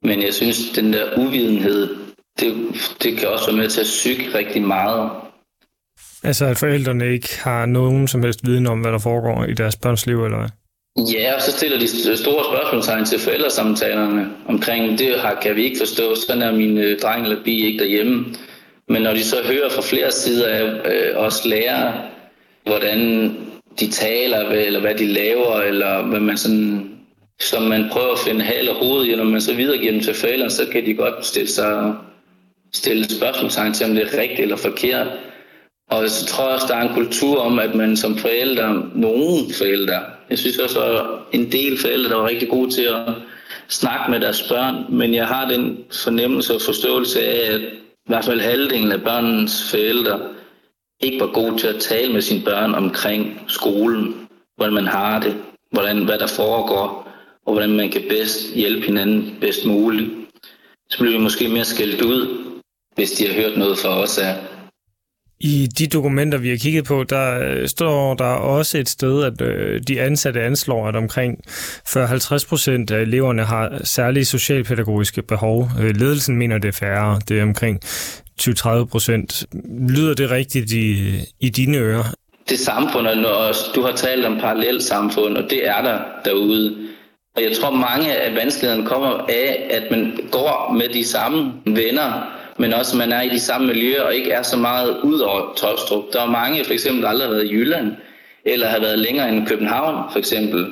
[0.03, 1.97] Men jeg synes, den der uvidenhed,
[2.41, 2.55] det,
[3.03, 5.11] det kan også være med til at syge rigtig meget.
[6.23, 9.77] Altså, at forældrene ikke har nogen som helst viden om, hvad der foregår i deres
[9.77, 10.49] børns liv, eller hvad?
[10.97, 15.79] Ja, og så stiller de store spørgsmålstegn til forældresamtalerne omkring, det har, kan vi ikke
[15.79, 18.27] forstå, sådan er min øh, dreng eller bi ikke derhjemme.
[18.89, 21.93] Men når de så hører fra flere sider af øh, os lærere,
[22.65, 22.99] hvordan
[23.81, 26.91] de taler, eller hvad de laver, eller hvad man sådan,
[27.41, 30.15] som man prøver at finde hal og hoved i, når man så videregiver dem til
[30.15, 31.95] forældrene, så kan de godt stille sig
[32.73, 35.07] stille spørgsmålstegn til, om det er rigtigt eller forkert.
[35.91, 39.53] Og så tror jeg også, der er en kultur om, at man som forældre, nogen
[39.59, 40.01] forældre,
[40.31, 43.15] jeg synes også, at en del forældre, der var rigtig gode til at
[43.69, 48.25] snakke med deres børn, men jeg har den fornemmelse og forståelse af, at i hvert
[48.25, 50.21] fald halvdelen af børnens forældre
[51.01, 55.37] ikke var gode til at tale med sine børn omkring skolen, hvordan man har det,
[55.71, 57.13] hvordan, hvad der foregår,
[57.47, 60.11] og hvordan man kan bedst hjælpe hinanden bedst muligt.
[60.91, 62.39] så bliver vi måske mere skældt ud,
[62.95, 64.35] hvis de har hørt noget fra os af.
[65.41, 69.41] I de dokumenter, vi har kigget på, der øh, står der også et sted, at
[69.41, 75.71] øh, de ansatte anslår, at omkring 40-50 procent af eleverne har særlige socialpædagogiske behov.
[75.81, 77.21] Øh, ledelsen mener, det er færre.
[77.29, 77.81] Det er omkring
[78.41, 79.45] 20-30 procent.
[79.89, 82.05] Lyder det rigtigt i, i dine ører?
[82.49, 86.77] Det samfund, og du har talt om parallelt samfund, og det er der derude.
[87.37, 92.38] Og jeg tror, mange af vanskelighederne kommer af, at man går med de samme venner,
[92.59, 95.21] men også at man er i de samme miljøer og ikke er så meget ud
[95.21, 96.05] over Tostrup.
[96.13, 97.93] Der er mange, for eksempel, der aldrig har været i Jylland,
[98.45, 100.67] eller har været længere end København, for eksempel.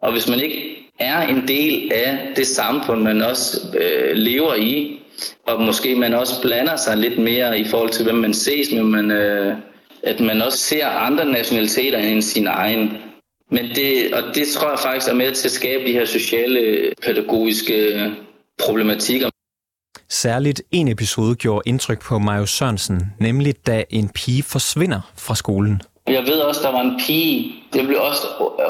[0.00, 5.00] Og hvis man ikke er en del af det samfund, man også øh, lever i,
[5.46, 8.82] og måske man også blander sig lidt mere i forhold til, hvem man ses med,
[8.82, 9.56] man, øh,
[10.02, 12.92] at man også ser andre nationaliteter end sin egen.
[13.50, 16.92] Men det, og det tror jeg faktisk er med til at skabe de her sociale,
[17.02, 18.10] pædagogiske øh,
[18.58, 19.30] problematikker.
[20.08, 25.82] Særligt en episode gjorde indtryk på Majo Sørensen, nemlig da en pige forsvinder fra skolen.
[26.06, 28.26] Jeg ved også, der var en pige, der blev også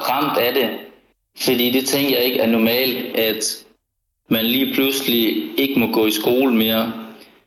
[0.08, 0.70] ramt af det.
[1.38, 3.64] Fordi det tænker jeg ikke er normalt, at
[4.30, 6.92] man lige pludselig ikke må gå i skole mere,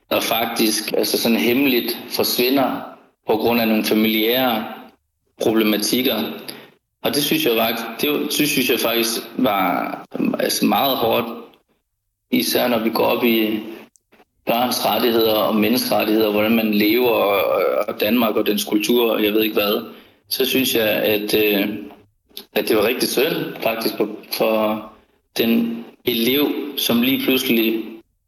[0.10, 2.82] og faktisk altså sådan hemmeligt forsvinder
[3.28, 4.66] på grund af nogle familiære
[5.42, 6.24] problematikker.
[7.04, 10.06] Og det synes jeg, var, det, det synes jeg faktisk var
[10.40, 11.28] altså meget hårdt,
[12.32, 13.60] især når vi går op i
[14.50, 17.10] børns rettigheder og menneskerettigheder, hvordan man lever,
[17.88, 19.84] og Danmark og dens kultur, og jeg ved ikke hvad,
[20.30, 21.68] så synes jeg, at, øh,
[22.54, 23.93] at det var rigtig synd faktisk
[24.38, 24.91] for
[25.38, 26.47] den elev,
[26.78, 27.84] som lige pludselig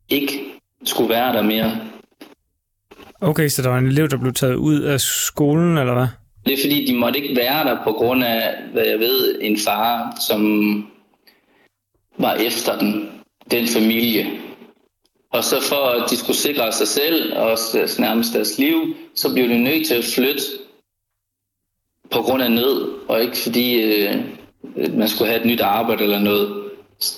[0.09, 0.39] ikke
[0.86, 1.72] skulle være der mere.
[3.22, 6.07] Okay, så der var en elev, der blev taget ud af skolen, eller hvad?
[6.45, 9.57] Det er fordi, de måtte ikke være der på grund af, hvad jeg ved, en
[9.65, 10.41] far, som
[12.17, 13.09] var efter den,
[13.51, 14.26] den familie.
[15.32, 17.57] Og så for at de skulle sikre sig selv og
[17.99, 20.41] nærmest deres liv, så blev de nødt til at flytte
[22.11, 24.15] på grund af nød, og ikke fordi øh,
[24.97, 26.63] man skulle have et nyt arbejde eller noget.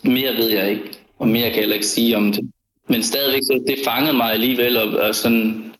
[0.04, 0.84] Mere ved jeg ikke,
[1.20, 2.52] og mere kan jeg heller ikke sige om det.
[2.90, 5.74] Men stadigvæk, så det fangede mig alligevel, og, og sådan,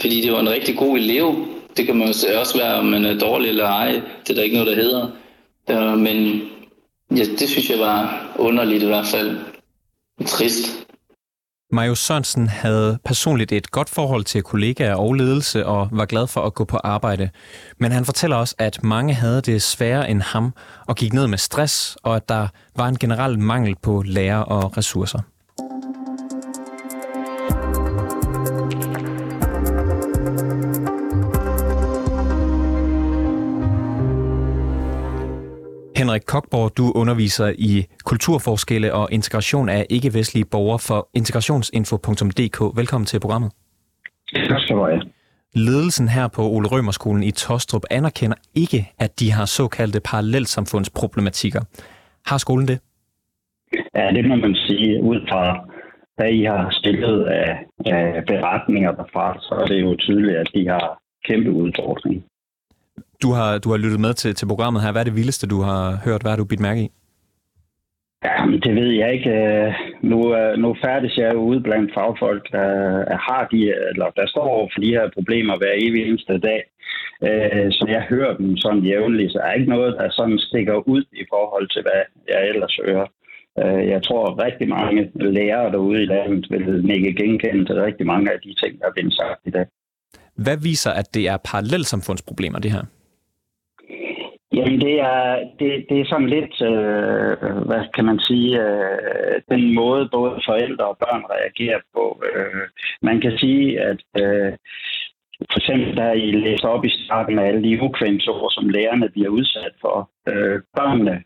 [0.00, 1.46] fordi det var en rigtig god elev.
[1.76, 3.92] Det kan man også være, om man er dårlig eller ej.
[4.22, 5.08] Det er der ikke noget, der hedder.
[5.70, 6.42] Øh, men
[7.16, 9.36] ja, det synes jeg var underligt i hvert fald.
[10.26, 10.77] Trist.
[11.72, 16.40] Majo Sørensen havde personligt et godt forhold til kollegaer og ledelse og var glad for
[16.40, 17.30] at gå på arbejde.
[17.78, 20.54] Men han fortæller også, at mange havde det sværere end ham
[20.86, 24.76] og gik ned med stress, og at der var en generel mangel på lærer og
[24.76, 25.20] ressourcer.
[36.08, 42.76] Henrik Kokborg, du underviser i kulturforskelle og integration af ikke-vestlige borgere for integrationsinfo.dk.
[42.78, 43.50] Velkommen til programmet.
[44.34, 45.02] Tak skal du have.
[45.54, 51.62] Ledelsen her på Ole Rømerskolen i Tostrup anerkender ikke, at de har såkaldte parallelsamfundsproblematikker.
[52.26, 52.78] Har skolen det?
[53.94, 55.02] Ja, det må man sige.
[55.02, 55.42] Ud fra
[56.16, 57.50] hvad I har stillet af,
[57.86, 60.98] af beretninger derfra, så er det jo tydeligt, at de har
[61.28, 62.22] kæmpe udfordringer.
[63.22, 64.92] Du har, du har lyttet med til, til programmet her.
[64.92, 66.22] Hvad er det vildeste, du har hørt?
[66.22, 66.88] Hvad har du bidt mærke i?
[68.24, 69.30] Jamen, det ved jeg ikke.
[69.30, 69.72] Øh,
[70.02, 74.68] nu, øh, nu færdes jeg ude blandt fagfolk, der har de, eller der står over
[74.72, 76.60] for de her problemer hver evig eneste dag.
[77.26, 81.02] Øh, så jeg hører dem sådan jævnligt, så er ikke noget, der sådan stikker ud
[81.12, 83.06] i forhold til, hvad jeg ellers hører.
[83.92, 88.32] Jeg tror, at rigtig mange lærere derude i landet vil nikke genkende til rigtig mange
[88.32, 89.66] af de ting, der er blevet sagt i dag.
[90.44, 92.84] Hvad viser, at det er parallelsamfundsproblemer, det her?
[94.52, 95.24] Jamen, det er,
[95.58, 97.32] det, det er sådan lidt, øh,
[97.68, 102.22] hvad kan man sige, øh, den måde både forældre og børn reagerer på.
[102.34, 102.64] Øh,
[103.02, 104.52] man kan sige, at øh,
[105.50, 109.28] for eksempel, da I læste op i starten af alle de ukvemsord, som lærerne bliver
[109.28, 111.22] udsat for, øh, børnene,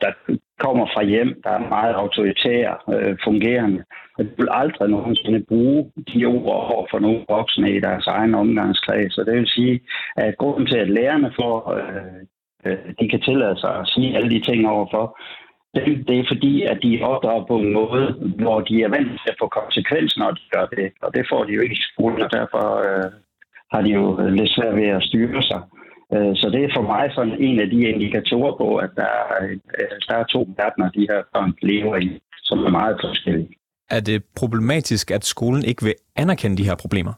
[0.00, 0.12] der
[0.58, 3.84] kommer fra hjem, der er meget autoritære, øh, fungerende,
[4.18, 8.34] og de vil aldrig nogensinde bruge de ord over for nogle voksne i deres egen
[8.34, 9.14] omgangskreds.
[9.14, 9.80] Så det vil sige,
[10.16, 12.20] at grunden til, at lærerne får øh,
[12.66, 15.18] øh, de kan tillade sig at sige alle de ting overfor,
[15.74, 18.06] det, det er fordi, at de opdrager på en måde,
[18.42, 20.92] hvor de er vant til at få konsekvenser, når de gør det.
[21.02, 23.10] Og det får de jo ikke i skolen, og derfor øh,
[23.72, 24.04] har de jo
[24.38, 25.60] lidt svært ved at styre sig.
[26.14, 29.44] Øh, så det er for mig sådan en af de indikatorer på, at der er,
[29.44, 29.56] øh,
[30.08, 33.48] der er to verdener, de her børn lever i, som er meget forskellige.
[33.90, 37.12] Er det problematisk, at skolen ikke vil anerkende de her problemer?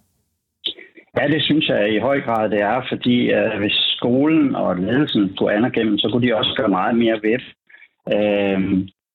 [1.19, 5.37] Ja, det synes jeg i høj grad, det er, fordi uh, hvis skolen og ledelsen
[5.37, 7.41] kunne anerkende, så kunne de også gøre meget mere ved
[8.15, 8.61] uh,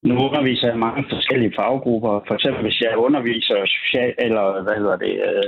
[0.09, 2.23] Nu underviser jeg mange forskellige faggrupper.
[2.27, 5.47] For eksempel hvis jeg underviser social, eller hvad hedder det, øh,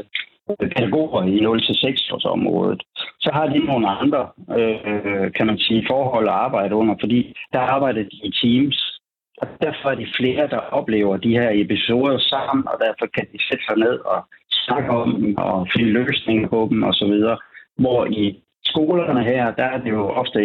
[0.75, 2.83] pædagoger i 0-6 års området,
[3.19, 4.27] så har de nogle andre,
[4.57, 8.99] øh, kan man sige, forhold at arbejde under, fordi der arbejder de i teams.
[9.41, 13.39] Og derfor er de flere, der oplever de her episoder sammen, og derfor kan de
[13.49, 14.19] sætte sig ned og
[14.65, 17.15] snakke om dem og finde løsninger på dem osv.
[17.77, 20.39] Hvor i skolerne her, der er det jo ofte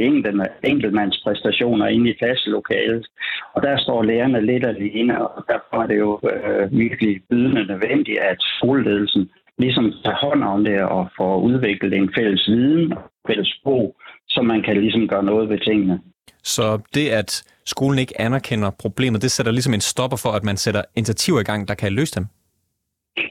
[0.64, 3.06] enkeltmandspræstationer inde i klasselokalet,
[3.54, 8.18] og der står lærerne lidt alene, og derfor er det jo øh, virkelig bydende nødvendigt,
[8.18, 9.30] at skoleledelsen
[9.64, 13.84] ligesom tager hånd om det og får udviklet en fælles viden og fælles sprog,
[14.28, 16.00] så man kan ligesom gøre noget ved tingene.
[16.42, 17.30] Så det, at
[17.64, 21.48] skolen ikke anerkender problemet, det sætter ligesom en stopper for, at man sætter initiativer i
[21.50, 22.26] gang, der kan løse dem?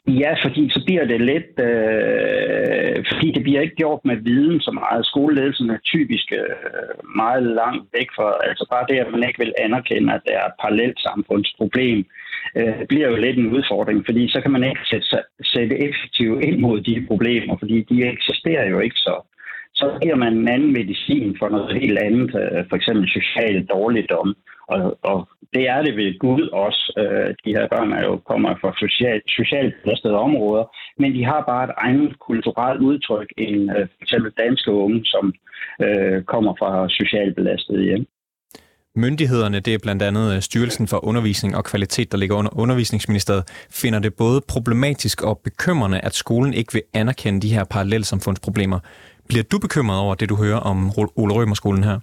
[0.07, 4.71] Ja, fordi så bliver det lidt, øh, fordi det bliver ikke gjort med viden så
[4.71, 5.05] meget.
[5.05, 9.53] Skoleledelsen er typisk øh, meget langt væk fra, altså bare det, at man ikke vil
[9.59, 12.05] anerkende, at det er et parallelt samfundsproblem,
[12.57, 15.07] øh, bliver jo lidt en udfordring, fordi så kan man ikke sætte,
[15.43, 19.15] sætte effektivt ind mod de problemer, fordi de eksisterer jo ikke så.
[19.81, 24.29] Så giver man en anden medicin for noget helt andet, øh, for eksempel social dårligdom.
[24.67, 25.19] Og, og
[25.53, 26.83] det er det ved Gud også.
[27.01, 30.65] Øh, de her børn er jo kommer fra socialt, socialt belastede områder,
[31.01, 35.33] men de har bare et eget kulturelt udtryk end øh, for eksempel danske unge, som
[35.85, 38.05] øh, kommer fra socialt belastede hjem.
[38.95, 43.99] Myndighederne, det er blandt andet Styrelsen for Undervisning og Kvalitet, der ligger under Undervisningsministeriet, finder
[43.99, 48.79] det både problematisk og bekymrende, at skolen ikke vil anerkende de her parallelsamfundsproblemer.
[49.31, 50.77] Bliver du bekymret over det, du hører om
[51.21, 51.97] Ole Rømerskolen her?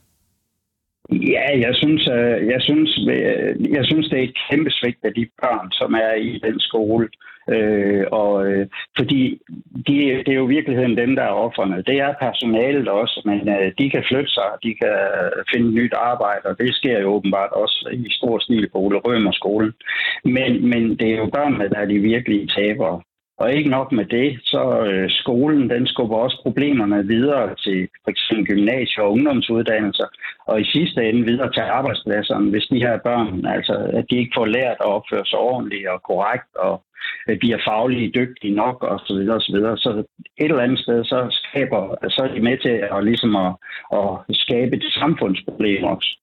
[1.34, 5.12] Ja, jeg synes, øh, jeg synes, øh, jeg synes, det er et kæmpe svigt af
[5.14, 7.08] de børn, som er i den skole.
[7.54, 8.66] Øh, og øh,
[8.98, 9.40] fordi
[9.86, 11.82] de, det er jo i virkeligheden dem, der er offerne.
[11.86, 14.96] Det er personalet også, men øh, de kan flytte sig, de kan
[15.52, 19.32] finde nyt arbejde, og det sker jo åbenbart også i stor stil på Ole Rømer
[19.32, 19.72] skolen.
[20.24, 23.00] Men, men det er jo børnene, der er de virkelige tabere.
[23.38, 28.32] Og ikke nok med det, så øh, skolen den skubber også problemerne videre til f.eks.
[28.48, 30.06] gymnasier og ungdomsuddannelser,
[30.46, 34.36] og i sidste ende videre til arbejdspladserne, hvis de her børn, altså at de ikke
[34.36, 36.82] får lært at opføre sig ordentligt og korrekt, og
[37.28, 39.78] at de er faglige dygtige nok og så videre, og så videre.
[39.78, 39.90] Så
[40.38, 43.52] et eller andet sted, så skaber, så er de med til at, ligesom at,
[43.92, 46.18] at skabe et samfundsproblem også.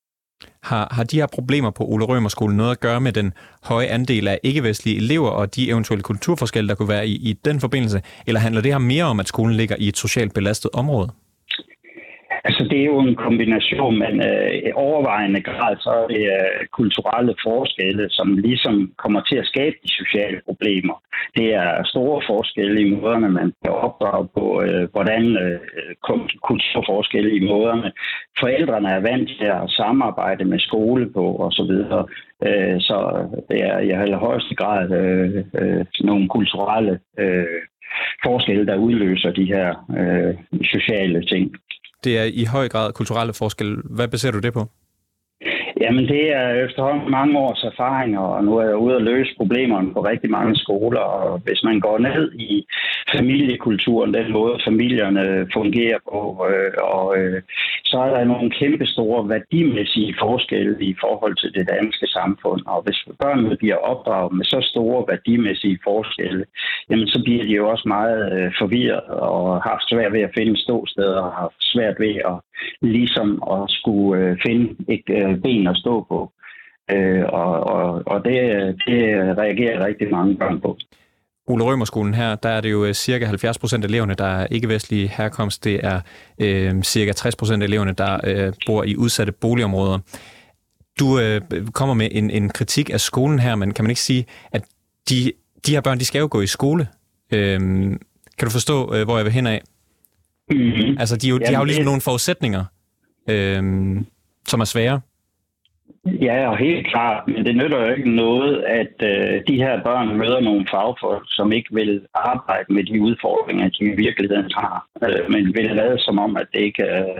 [0.65, 3.87] Har, har de her problemer på Ole Rømer skole noget at gøre med den høje
[3.87, 8.01] andel af ikke-vestlige elever og de eventuelle kulturforskelle, der kunne være i, i den forbindelse?
[8.27, 11.09] Eller handler det her mere om, at skolen ligger i et socialt belastet område?
[12.47, 17.35] Altså, det er jo en kombination, men øh, overvejende grad så er det øh, kulturelle
[17.43, 20.95] forskelle, som ligesom kommer til at skabe de sociale problemer.
[21.35, 25.59] Det er store forskelle i måderne, man kan opdrage på, øh, hvordan øh,
[26.47, 27.91] kulturforskelle i måderne.
[28.39, 31.99] Forældrene er vant til at samarbejde med skole på osv., så,
[32.47, 32.97] øh, så
[33.49, 37.61] det er i allerhøjeste grad øh, øh, nogle kulturelle øh,
[38.25, 39.67] forskelle, der udløser de her
[39.99, 41.55] øh, sociale ting
[42.05, 43.75] det er i høj grad kulturelle forskelle.
[43.97, 44.63] Hvad baserer du det på?
[45.81, 49.93] Jamen, det er efterhånden mange års erfaring, og nu er jeg ude at løse problemerne
[49.93, 50.99] på rigtig mange skoler.
[50.99, 52.65] Og hvis man går ned i
[53.13, 57.41] familiekulturen, den måde familierne fungerer på, øh, og øh,
[57.85, 62.61] så er der nogle kæmpe store værdimæssige forskelle i forhold til det danske samfund.
[62.67, 66.45] Og hvis børnene bliver opdraget med så store værdimæssige forskelle,
[66.89, 70.61] jamen så bliver de jo også meget øh, forvirret og har svært ved at finde
[70.61, 72.37] ståsteder og har svært ved at
[72.81, 76.31] ligesom at skulle øh, finde et øh, ben at stå på.
[76.91, 79.01] Øh, og og, og det, øh, det
[79.37, 80.77] reagerer rigtig mange børn på.
[81.47, 84.47] Ole Rømerskolen her, der er det jo øh, cirka 70 procent af eleverne, der er
[84.51, 85.63] ikke-vestlige herkomst.
[85.63, 86.01] Det er
[86.39, 89.99] øh, cirka 60 procent af eleverne, der øh, bor i udsatte boligområder.
[90.99, 91.41] Du øh,
[91.73, 94.65] kommer med en, en kritik af skolen her, men kan man ikke sige, at
[95.09, 95.31] de,
[95.65, 96.87] de her børn, de skal jo gå i skole.
[97.31, 97.59] Øh,
[98.37, 99.61] kan du forstå, øh, hvor jeg vil hen af?
[100.49, 100.97] Mm-hmm.
[100.99, 102.65] Altså, de, jo, de har jo ligesom nogle forudsætninger,
[103.29, 103.63] øh,
[104.47, 105.01] som er svære.
[106.05, 107.27] Ja, og helt klart.
[107.27, 111.51] Men det nytter jo ikke noget, at øh, de her børn møder nogle fagfolk, som
[111.51, 114.87] ikke vil arbejde med de udfordringer, de i virkeligheden har.
[115.03, 117.19] Øh, men vil lade som om, at det ikke, øh,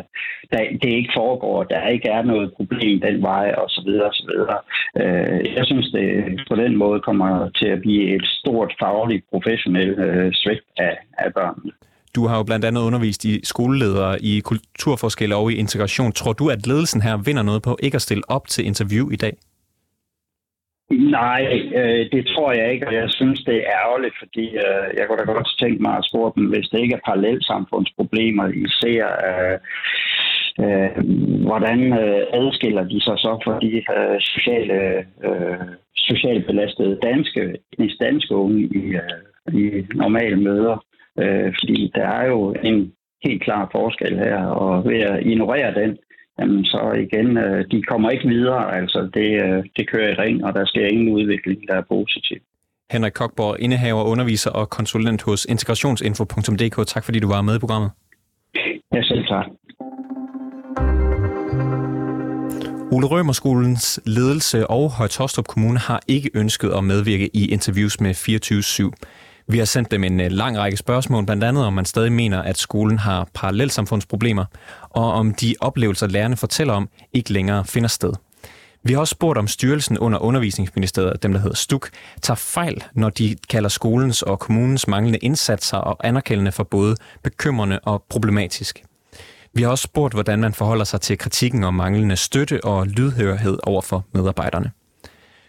[0.52, 4.14] der, det ikke foregår, der ikke er noget problem den vej, og så videre, og
[4.14, 4.60] så videre.
[5.02, 10.00] Øh, jeg synes, det på den måde kommer til at blive et stort fagligt, professionelt
[10.00, 11.72] øh, svigt af, af børnene.
[12.16, 16.12] Du har jo blandt andet undervist i skoleledere i kulturforskelle og i integration.
[16.12, 19.16] Tror du, at ledelsen her vinder noget på ikke at stille op til interview i
[19.16, 19.34] dag?
[20.92, 21.42] Nej,
[21.80, 25.20] øh, det tror jeg ikke, og jeg synes, det er ærgerligt, fordi øh, jeg kunne
[25.20, 29.58] da godt tænke mig at spørge dem, hvis det ikke er parallelsamfundsproblemer, I ser øh,
[30.60, 30.98] Øh,
[31.48, 34.78] hvordan øh, adskiller de sig så fra de øh, sociale,
[35.28, 37.56] øh, socialt belastede danske,
[38.02, 40.86] danske unge i, øh, i normale møder?
[41.22, 42.92] Øh, fordi der er jo en
[43.24, 45.98] helt klar forskel her, og ved at ignorere den,
[46.40, 50.46] jamen så igen, øh, de kommer ikke videre, altså det, øh, det kører i ring,
[50.46, 52.38] og der sker ingen udvikling, der er positiv.
[52.92, 56.88] Henrik Kokborg, indehaver, underviser og konsulent hos integrationsinfo.dk.
[56.88, 57.92] Tak fordi du var med i programmet.
[58.94, 59.46] Ja, selv tak.
[62.92, 68.92] Ole Rømerskolens ledelse og Højtostrup Kommune har ikke ønsket at medvirke i interviews med 24-7.
[69.48, 72.42] Vi har sendt dem en øh, lang række spørgsmål, blandt andet om man stadig mener,
[72.42, 74.46] at skolen har parallelsamfundsproblemer,
[74.90, 78.14] og om de oplevelser, lærerne fortæller om, ikke længere finder sted.
[78.84, 81.90] Vi har også spurgt om styrelsen under undervisningsministeriet, dem der hedder STUK,
[82.22, 87.80] tager fejl, når de kalder skolens og kommunens manglende indsatser og anerkendende for både bekymrende
[87.80, 88.84] og problematisk.
[89.54, 93.58] Vi har også spurgt, hvordan man forholder sig til kritikken om manglende støtte og lydhørhed
[93.64, 94.72] over for medarbejderne.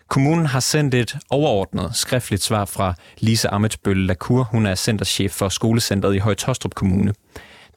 [0.08, 4.42] Kommunen har sendt et overordnet skriftligt svar fra Lise Amitsbølle Lacour.
[4.42, 7.14] Hun er centerchef for skolecentret i Højtostrup Kommune.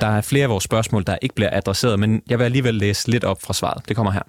[0.02, 3.12] Der er flere af vores spørgsmål, der ikke bliver adresseret, men jeg vil alligevel læse
[3.12, 3.90] lidt op fra svaret.
[3.90, 4.22] Det kommer her.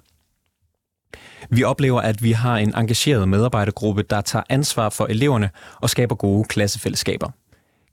[1.49, 6.15] Vi oplever, at vi har en engageret medarbejdergruppe, der tager ansvar for eleverne og skaber
[6.15, 7.31] gode klassefællesskaber.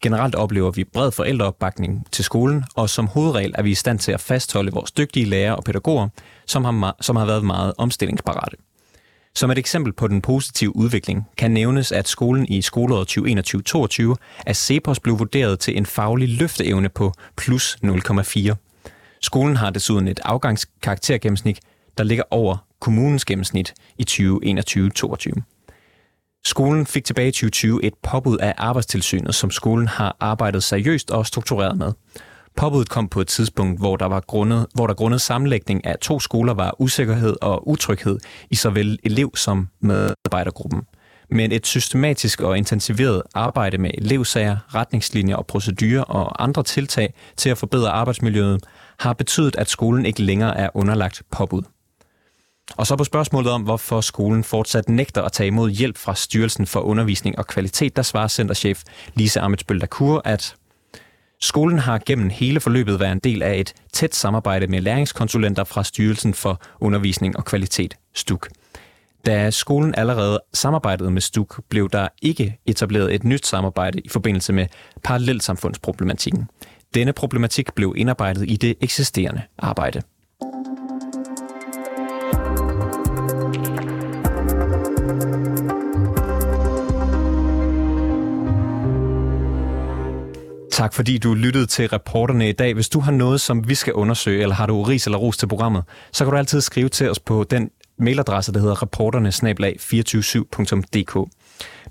[0.03, 4.13] Generelt oplever vi bred forældreopbakning til skolen, og som hovedregel er vi i stand til
[4.13, 6.09] at fastholde vores dygtige lærere og pædagoger,
[6.47, 8.57] som har, som har været meget omstillingsparate.
[9.35, 14.14] Som et eksempel på den positive udvikling kan nævnes, at skolen i skoleåret 2021-2022
[14.47, 18.55] af CEPOS blev vurderet til en faglig løfteevne på plus 0,4.
[19.22, 21.61] Skolen har desuden et afgangskaraktergennemsnit,
[21.99, 25.43] der ligger over kommunens gennemsnit i 2021-2022.
[26.45, 31.26] Skolen fik tilbage i 2020 et påbud af arbejdstilsynet, som skolen har arbejdet seriøst og
[31.26, 31.93] struktureret med.
[32.59, 36.21] Påbuddet kom på et tidspunkt, hvor der, var grundet, hvor der grundet sammenlægning af to
[36.21, 38.19] skoler var usikkerhed og utryghed
[38.51, 40.83] i såvel elev- som medarbejdergruppen.
[41.31, 47.51] Men et systematisk og intensiveret arbejde med elevsager, retningslinjer og procedurer og andre tiltag til
[47.51, 48.65] at forbedre arbejdsmiljøet
[48.99, 51.63] har betydet, at skolen ikke længere er underlagt påbud.
[52.77, 56.67] Og så på spørgsmålet om, hvorfor skolen fortsat nægter at tage imod hjælp fra Styrelsen
[56.67, 58.83] for Undervisning og Kvalitet, der svarer centerchef
[59.15, 60.55] Lise Amitsbøl Dakur, at
[61.41, 65.84] skolen har gennem hele forløbet været en del af et tæt samarbejde med læringskonsulenter fra
[65.84, 68.49] Styrelsen for Undervisning og Kvalitet, STUK.
[69.26, 74.53] Da skolen allerede samarbejdede med STUK, blev der ikke etableret et nyt samarbejde i forbindelse
[74.53, 74.66] med
[75.05, 76.49] parallelsamfundsproblematikken.
[76.95, 80.03] Denne problematik blev indarbejdet i det eksisterende arbejde.
[90.79, 92.74] Tak fordi du lyttede til reporterne i dag.
[92.74, 95.47] Hvis du har noget, som vi skal undersøge, eller har du ris eller ros til
[95.47, 101.29] programmet, så kan du altid skrive til os på den mailadresse, der hedder reporterne 247dk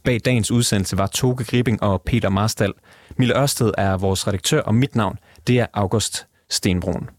[0.03, 2.73] Bag dagens udsendelse var Toge Gribing og Peter Marstal.
[3.17, 5.17] Mille Ørsted er vores redaktør, og mit navn
[5.47, 7.09] det er August Stenbrun.